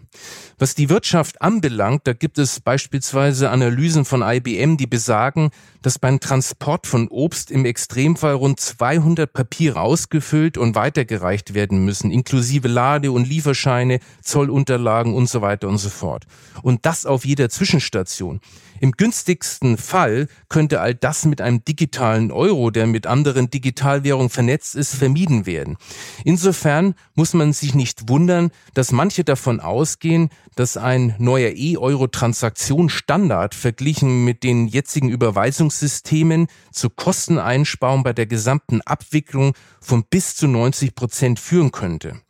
Was 0.61 0.75
die 0.75 0.89
Wirtschaft 0.91 1.41
anbelangt, 1.41 2.01
da 2.03 2.13
gibt 2.13 2.37
es 2.37 2.59
beispielsweise 2.59 3.49
Analysen 3.49 4.05
von 4.05 4.21
IBM, 4.21 4.77
die 4.77 4.85
besagen, 4.85 5.49
dass 5.81 5.97
beim 5.97 6.19
Transport 6.19 6.85
von 6.85 7.07
Obst 7.07 7.49
im 7.49 7.65
Extremfall 7.65 8.35
rund 8.35 8.59
200 8.59 9.33
Papiere 9.33 9.81
ausgefüllt 9.81 10.59
und 10.59 10.75
weitergereicht 10.75 11.55
werden 11.55 11.83
müssen, 11.83 12.11
inklusive 12.11 12.67
Lade- 12.67 13.11
und 13.11 13.27
Lieferscheine, 13.27 14.01
Zollunterlagen 14.21 15.15
und 15.15 15.27
so 15.27 15.41
weiter 15.41 15.67
und 15.67 15.79
so 15.79 15.89
fort. 15.89 16.25
Und 16.61 16.85
das 16.85 17.07
auf 17.07 17.25
jeder 17.25 17.49
Zwischenstation. 17.49 18.39
Im 18.81 18.93
günstigsten 18.93 19.77
Fall 19.77 20.27
könnte 20.49 20.81
all 20.81 20.95
das 20.95 21.25
mit 21.25 21.39
einem 21.39 21.63
digitalen 21.63 22.31
Euro, 22.31 22.71
der 22.71 22.87
mit 22.87 23.05
anderen 23.05 23.49
Digitalwährungen 23.51 24.31
vernetzt 24.31 24.75
ist, 24.75 24.95
vermieden 24.95 25.45
werden. 25.45 25.77
Insofern 26.25 26.95
muss 27.13 27.35
man 27.35 27.53
sich 27.53 27.75
nicht 27.75 28.09
wundern, 28.09 28.49
dass 28.73 28.91
manche 28.91 29.23
davon 29.23 29.59
ausgehen, 29.59 30.31
dass 30.55 30.77
ein 30.77 31.15
neuer 31.17 31.53
E-Euro-Transaktionsstandard 31.55 33.55
verglichen 33.55 34.25
mit 34.25 34.43
den 34.43 34.67
jetzigen 34.67 35.09
Überweisungssystemen 35.09 36.47
zu 36.71 36.89
Kosteneinsparungen 36.89 38.03
bei 38.03 38.13
der 38.13 38.25
gesamten 38.25 38.81
Abwicklung 38.81 39.53
von 39.79 40.03
bis 40.03 40.35
zu 40.35 40.47
90 40.47 40.95
Prozent 40.95 41.39
führen 41.39 41.71
könnte. 41.71 42.21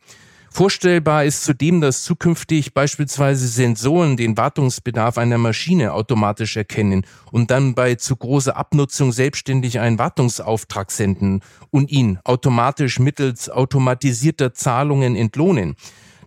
Vorstellbar 0.54 1.24
ist 1.24 1.44
zudem, 1.44 1.80
dass 1.80 2.02
zukünftig 2.02 2.74
beispielsweise 2.74 3.48
Sensoren 3.48 4.18
den 4.18 4.36
Wartungsbedarf 4.36 5.16
einer 5.16 5.38
Maschine 5.38 5.94
automatisch 5.94 6.58
erkennen 6.58 7.06
und 7.30 7.50
dann 7.50 7.74
bei 7.74 7.94
zu 7.94 8.16
großer 8.16 8.54
Abnutzung 8.54 9.12
selbstständig 9.12 9.80
einen 9.80 9.98
Wartungsauftrag 9.98 10.90
senden 10.90 11.40
und 11.70 11.90
ihn 11.90 12.18
automatisch 12.24 12.98
mittels 12.98 13.48
automatisierter 13.48 14.52
Zahlungen 14.52 15.16
entlohnen. 15.16 15.74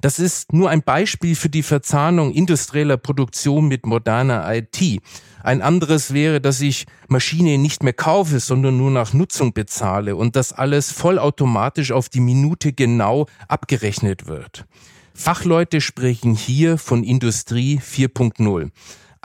Das 0.02 0.20
ist 0.20 0.54
nur 0.54 0.70
ein 0.70 0.84
Beispiel 0.84 1.36
für 1.36 1.50
die 1.50 1.64
Verzahnung 1.64 2.32
industrieller 2.32 2.98
Produktion 2.98 3.68
mit 3.68 3.86
moderner 3.86 4.46
IT. 4.54 5.02
Ein 5.44 5.62
anderes 5.62 6.14
wäre, 6.14 6.42
dass 6.42 6.62
ich 6.62 6.86
Maschine 7.08 7.58
nicht 7.58 7.84
mehr 7.84 7.94
kaufe, 7.94 8.40
sondern 8.40 8.78
nur 8.78 8.92
nach 8.92 9.14
Nutzung 9.14 9.54
bezahle 9.54 10.16
und 10.16 10.36
das 10.36 10.54
alles 10.54 10.92
vollautomatisch 10.92 11.92
auf 11.92 12.10
die 12.10 12.20
Minute 12.20 12.74
genau 12.74 13.28
abgerechnet 13.48 14.28
wird. 14.28 14.66
Fachleute 15.14 15.80
sprechen 15.82 16.36
hier 16.36 16.78
von 16.78 17.04
Industrie 17.04 17.80
4.0. 17.80 18.72